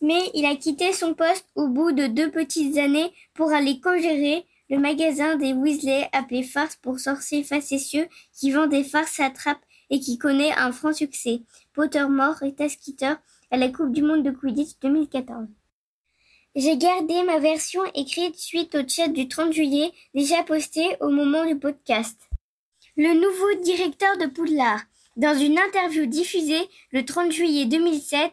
Mais 0.00 0.30
il 0.34 0.46
a 0.46 0.56
quitté 0.56 0.92
son 0.92 1.14
poste 1.14 1.46
au 1.54 1.68
bout 1.68 1.92
de 1.92 2.06
deux 2.06 2.30
petites 2.30 2.78
années 2.78 3.12
pour 3.34 3.52
aller 3.52 3.80
congérer 3.80 4.46
le 4.70 4.78
magasin 4.78 5.36
des 5.36 5.52
Weasley 5.52 6.08
appelé 6.12 6.42
Farce 6.42 6.76
pour 6.76 7.00
sorciers 7.00 7.44
facétieux 7.44 8.08
qui 8.32 8.50
vend 8.50 8.66
des 8.66 8.84
farces 8.84 9.20
à 9.20 9.30
trappe 9.30 9.64
et 9.90 10.00
qui 10.00 10.18
connaît 10.18 10.52
un 10.52 10.72
franc 10.72 10.92
succès. 10.92 11.42
Pottermore 11.74 12.42
et 12.42 12.54
Tasquitter 12.54 13.14
à 13.50 13.56
la 13.56 13.68
Coupe 13.68 13.92
du 13.92 14.02
Monde 14.02 14.24
de 14.24 14.30
Quidditch 14.30 14.78
2014. 14.80 15.46
J'ai 16.56 16.78
gardé 16.78 17.22
ma 17.22 17.38
version 17.38 17.82
écrite 17.94 18.36
suite 18.36 18.74
au 18.76 18.88
chat 18.88 19.08
du 19.08 19.28
30 19.28 19.52
juillet 19.52 19.92
déjà 20.14 20.42
posté 20.42 20.96
au 21.00 21.10
moment 21.10 21.44
du 21.44 21.58
podcast. 21.58 22.18
Le 22.96 23.12
nouveau 23.12 23.62
directeur 23.62 24.16
de 24.16 24.24
Poudlard. 24.24 24.80
Dans 25.16 25.38
une 25.38 25.58
interview 25.58 26.06
diffusée 26.06 26.66
le 26.92 27.04
30 27.04 27.30
juillet 27.30 27.66
2007, 27.66 28.32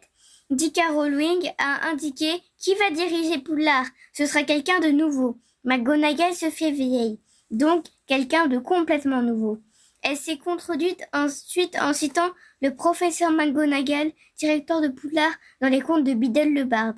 J.K. 0.52 0.80
Rowling 0.94 1.52
a 1.58 1.90
indiqué 1.90 2.32
qui 2.58 2.74
va 2.76 2.92
diriger 2.92 3.40
Poudlard? 3.40 3.88
Ce 4.14 4.26
sera 4.26 4.44
quelqu'un 4.44 4.80
de 4.80 4.88
nouveau. 4.88 5.38
McGonagall 5.66 6.34
se 6.34 6.50
fait 6.50 6.72
vieille. 6.72 7.20
Donc, 7.52 7.88
quelqu'un 8.08 8.48
de 8.48 8.58
complètement 8.58 9.22
nouveau. 9.22 9.60
Elle 10.02 10.16
s'est 10.16 10.38
contredite 10.38 11.04
ensuite 11.12 11.78
en 11.78 11.92
citant 11.92 12.32
le 12.62 12.74
professeur 12.74 13.32
McGonagall, 13.32 14.14
directeur 14.38 14.80
de 14.80 14.88
Poudlard, 14.88 15.34
dans 15.60 15.68
les 15.68 15.82
contes 15.82 16.06
de 16.06 16.14
Biddle 16.14 16.54
le 16.54 16.64
Bard. 16.64 16.94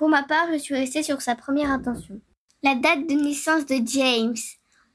Pour 0.00 0.08
ma 0.08 0.22
part, 0.22 0.46
je 0.50 0.56
suis 0.56 0.74
restée 0.74 1.02
sur 1.02 1.20
sa 1.20 1.34
première 1.34 1.70
intention. 1.70 2.22
La 2.62 2.74
date 2.74 3.06
de 3.06 3.12
naissance 3.12 3.66
de 3.66 3.82
James. 3.84 4.34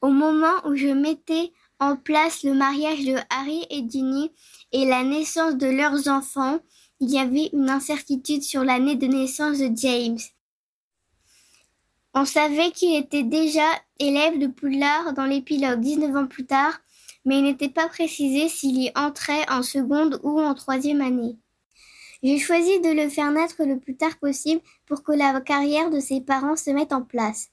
Au 0.02 0.10
moment 0.10 0.66
où 0.66 0.76
je 0.76 0.88
mettais 0.88 1.54
en 1.80 1.96
place 1.96 2.42
le 2.42 2.56
mariage 2.56 3.06
de 3.06 3.16
Harry 3.30 3.68
et 3.70 3.88
Ginny 3.88 4.32
et 4.72 4.84
la 4.88 5.04
naissance 5.04 5.58
de 5.58 5.68
leurs 5.68 6.08
enfants, 6.08 6.58
il 7.00 7.12
y 7.12 7.20
avait 7.20 7.52
une 7.54 7.70
incertitude 7.70 8.42
sur 8.42 8.64
l'année 8.64 8.96
de 8.96 9.06
naissance 9.06 9.60
de 9.60 9.70
James. 9.78 10.18
On 12.16 12.26
savait 12.26 12.72
qu'il 12.72 12.96
était 12.96 13.22
déjà 13.22 13.68
élève 14.00 14.40
de 14.40 14.48
Poudlard 14.48 15.14
dans 15.14 15.26
l'épilogue 15.26 15.82
19 15.82 16.16
ans 16.16 16.26
plus 16.26 16.48
tard, 16.48 16.80
mais 17.26 17.38
il 17.38 17.44
n'était 17.44 17.70
pas 17.70 17.90
précisé 17.90 18.50
s'il 18.50 18.82
y 18.82 18.92
entrait 18.96 19.48
en 19.52 19.62
seconde 19.62 20.20
ou 20.24 20.42
en 20.42 20.56
troisième 20.56 21.02
année. 21.02 21.38
J'ai 22.24 22.38
choisi 22.40 22.80
de 22.82 22.90
le 22.90 23.10
faire 23.10 23.32
naître 23.32 23.64
le 23.64 23.80
plus 23.80 23.96
tard 23.96 24.18
possible 24.18 24.62
pour 24.86 25.04
que 25.04 25.12
la 25.12 25.40
carrière 25.42 25.90
de 25.90 26.00
ses 26.00 26.22
parents 26.22 26.56
se 26.56 26.70
mette 26.72 26.94
en 26.94 27.02
place. 27.02 27.50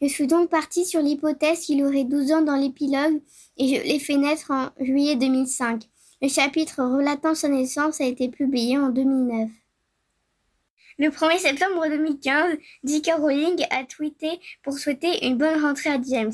Je 0.00 0.08
suis 0.08 0.26
donc 0.26 0.50
partie 0.50 0.84
sur 0.84 1.00
l'hypothèse 1.00 1.60
qu'il 1.60 1.82
aurait 1.84 2.04
12 2.04 2.32
ans 2.32 2.42
dans 2.42 2.56
l'épilogue 2.56 3.22
et 3.56 3.68
je 3.68 3.82
l'ai 3.82 3.98
fait 3.98 4.16
naître 4.16 4.50
en 4.50 4.68
juillet 4.78 5.16
2005. 5.16 5.84
Le 6.22 6.28
chapitre 6.28 6.82
relatant 6.82 7.34
sa 7.34 7.48
naissance 7.48 8.00
a 8.00 8.04
été 8.04 8.28
publié 8.28 8.78
en 8.78 8.90
2009. 8.90 9.50
Le 10.98 11.08
1er 11.08 11.38
septembre 11.38 11.86
2015, 11.88 12.56
J.K. 12.84 13.10
Rowling 13.18 13.66
a 13.70 13.84
tweeté 13.84 14.40
pour 14.62 14.78
souhaiter 14.78 15.26
une 15.26 15.36
bonne 15.36 15.60
rentrée 15.60 15.90
à 15.90 16.00
James. 16.02 16.32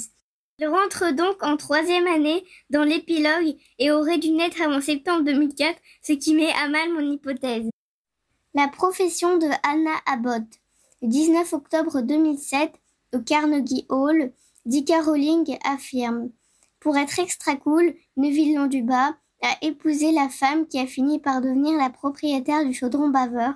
Il 0.62 0.68
rentre 0.68 1.12
donc 1.12 1.42
en 1.42 1.57
troisième 1.57 2.07
année 2.07 2.44
dans 2.70 2.85
l'épilogue 2.85 3.57
et 3.81 3.90
aurait 3.90 4.18
dû 4.18 4.31
naître 4.31 4.62
avant 4.62 4.81
septembre 4.81 5.25
2004, 5.25 5.77
ce 6.05 6.12
qui 6.12 6.35
met 6.35 6.53
à 6.53 6.68
mal 6.68 6.92
mon 6.92 7.01
hypothèse. 7.01 7.68
La 8.55 8.68
profession 8.68 9.38
de 9.38 9.48
Anna 9.64 9.90
Abbott. 10.07 10.44
Le 11.03 11.09
19 11.09 11.53
octobre 11.53 12.01
2007, 12.03 12.75
au 13.12 13.18
Carnegie 13.18 13.87
Hall, 13.88 14.33
J.K. 14.64 14.92
Rowling 15.05 15.59
affirme 15.64 16.31
Pour 16.79 16.96
être 16.96 17.18
extra 17.18 17.57
cool, 17.57 17.96
Neville 18.16 18.55
Londubat 18.55 19.16
a 19.42 19.57
épousé 19.62 20.12
la 20.12 20.29
femme 20.29 20.68
qui 20.68 20.79
a 20.79 20.87
fini 20.87 21.18
par 21.18 21.40
devenir 21.40 21.77
la 21.77 21.90
propriétaire 21.90 22.64
du 22.64 22.72
chaudron 22.72 23.09
baveur, 23.09 23.55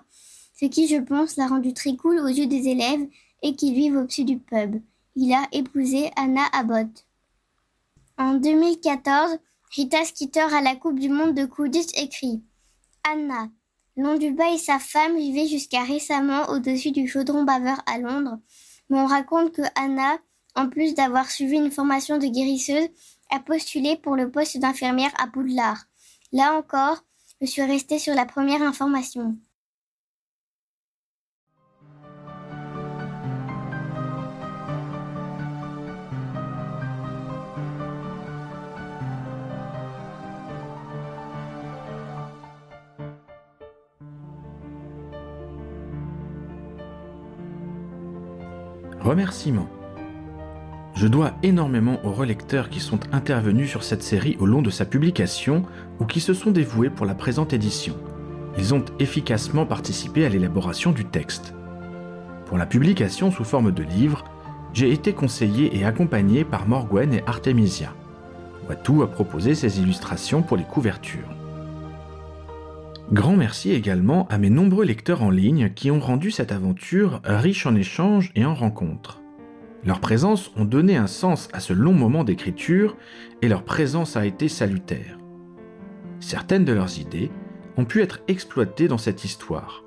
ce 0.60 0.66
qui, 0.66 0.88
je 0.88 0.96
pense, 0.96 1.36
l'a 1.36 1.46
rendu 1.46 1.72
très 1.72 1.94
cool 1.94 2.18
aux 2.18 2.26
yeux 2.26 2.48
des 2.48 2.66
élèves 2.66 3.06
et 3.44 3.54
qui 3.54 3.72
vivent 3.72 3.98
au-dessus 3.98 4.24
du 4.24 4.40
pub 4.40 4.80
il 5.16 5.32
a 5.32 5.48
épousé 5.50 6.10
Anna 6.14 6.42
Abbott. 6.52 7.06
En 8.18 8.34
2014, 8.34 9.38
Rita 9.74 10.04
Skeeter 10.04 10.54
à 10.54 10.60
la 10.60 10.76
Coupe 10.76 10.98
du 10.98 11.08
Monde 11.08 11.34
de 11.34 11.46
Quidditch 11.46 11.90
écrit 11.96 12.42
Anna, 13.02 13.48
Londuba 13.96 14.50
et 14.50 14.58
sa 14.58 14.78
femme 14.78 15.16
vivaient 15.16 15.48
jusqu'à 15.48 15.82
récemment 15.84 16.50
au-dessus 16.50 16.92
du 16.92 17.08
chaudron 17.08 17.44
baveur 17.44 17.80
à 17.86 17.98
Londres, 17.98 18.38
mais 18.90 18.98
on 18.98 19.06
raconte 19.06 19.52
que 19.52 19.62
Anna, 19.74 20.18
en 20.54 20.68
plus 20.68 20.94
d'avoir 20.94 21.30
suivi 21.30 21.56
une 21.56 21.70
formation 21.70 22.18
de 22.18 22.26
guérisseuse, 22.26 22.88
a 23.30 23.40
postulé 23.40 23.96
pour 23.96 24.16
le 24.16 24.30
poste 24.30 24.58
d'infirmière 24.58 25.12
à 25.18 25.28
Poudlard. 25.28 25.86
Là 26.32 26.54
encore, 26.54 27.02
je 27.40 27.46
suis 27.46 27.62
restée 27.62 27.98
sur 27.98 28.14
la 28.14 28.26
première 28.26 28.60
information. 28.60 29.36
Remerciements. 49.06 49.68
Je 50.96 51.06
dois 51.06 51.34
énormément 51.44 52.04
aux 52.04 52.10
relecteurs 52.10 52.68
qui 52.68 52.80
sont 52.80 52.98
intervenus 53.12 53.70
sur 53.70 53.84
cette 53.84 54.02
série 54.02 54.36
au 54.40 54.46
long 54.46 54.62
de 54.62 54.70
sa 54.70 54.84
publication 54.84 55.62
ou 56.00 56.06
qui 56.06 56.18
se 56.18 56.34
sont 56.34 56.50
dévoués 56.50 56.90
pour 56.90 57.06
la 57.06 57.14
présente 57.14 57.52
édition. 57.52 57.94
Ils 58.58 58.74
ont 58.74 58.84
efficacement 58.98 59.64
participé 59.64 60.26
à 60.26 60.28
l'élaboration 60.28 60.90
du 60.90 61.04
texte. 61.04 61.54
Pour 62.46 62.58
la 62.58 62.66
publication 62.66 63.30
sous 63.30 63.44
forme 63.44 63.70
de 63.70 63.84
livre, 63.84 64.24
j'ai 64.72 64.90
été 64.90 65.12
conseillé 65.12 65.78
et 65.78 65.84
accompagné 65.84 66.42
par 66.42 66.66
Morgwen 66.66 67.14
et 67.14 67.22
Artemisia. 67.28 67.94
Watu 68.68 69.04
a 69.04 69.06
proposé 69.06 69.54
ses 69.54 69.78
illustrations 69.78 70.42
pour 70.42 70.56
les 70.56 70.64
couvertures. 70.64 71.30
Grand 73.12 73.36
merci 73.36 73.70
également 73.70 74.26
à 74.28 74.38
mes 74.38 74.50
nombreux 74.50 74.84
lecteurs 74.84 75.22
en 75.22 75.30
ligne 75.30 75.70
qui 75.72 75.92
ont 75.92 76.00
rendu 76.00 76.32
cette 76.32 76.50
aventure 76.50 77.20
riche 77.24 77.64
en 77.64 77.76
échanges 77.76 78.32
et 78.34 78.44
en 78.44 78.52
rencontres. 78.52 79.22
Leur 79.84 80.00
présence 80.00 80.50
ont 80.56 80.64
donné 80.64 80.96
un 80.96 81.06
sens 81.06 81.48
à 81.52 81.60
ce 81.60 81.72
long 81.72 81.92
moment 81.92 82.24
d'écriture 82.24 82.96
et 83.42 83.48
leur 83.48 83.62
présence 83.62 84.16
a 84.16 84.26
été 84.26 84.48
salutaire. 84.48 85.18
Certaines 86.18 86.64
de 86.64 86.72
leurs 86.72 86.98
idées 86.98 87.30
ont 87.76 87.84
pu 87.84 88.02
être 88.02 88.22
exploitées 88.26 88.88
dans 88.88 88.98
cette 88.98 89.24
histoire. 89.24 89.84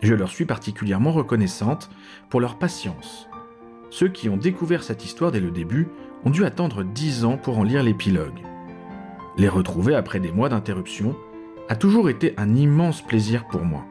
Je 0.00 0.14
leur 0.14 0.28
suis 0.28 0.44
particulièrement 0.44 1.10
reconnaissante 1.10 1.90
pour 2.30 2.40
leur 2.40 2.56
patience. 2.56 3.28
Ceux 3.90 4.08
qui 4.08 4.28
ont 4.28 4.36
découvert 4.36 4.84
cette 4.84 5.04
histoire 5.04 5.32
dès 5.32 5.40
le 5.40 5.50
début 5.50 5.88
ont 6.24 6.30
dû 6.30 6.44
attendre 6.44 6.84
dix 6.84 7.24
ans 7.24 7.36
pour 7.36 7.58
en 7.58 7.64
lire 7.64 7.82
l'épilogue. 7.82 8.44
Les 9.38 9.48
retrouver 9.48 9.96
après 9.96 10.20
des 10.20 10.30
mois 10.30 10.48
d'interruption 10.48 11.16
a 11.68 11.76
toujours 11.76 12.08
été 12.08 12.34
un 12.36 12.54
immense 12.54 13.02
plaisir 13.02 13.46
pour 13.46 13.64
moi. 13.64 13.84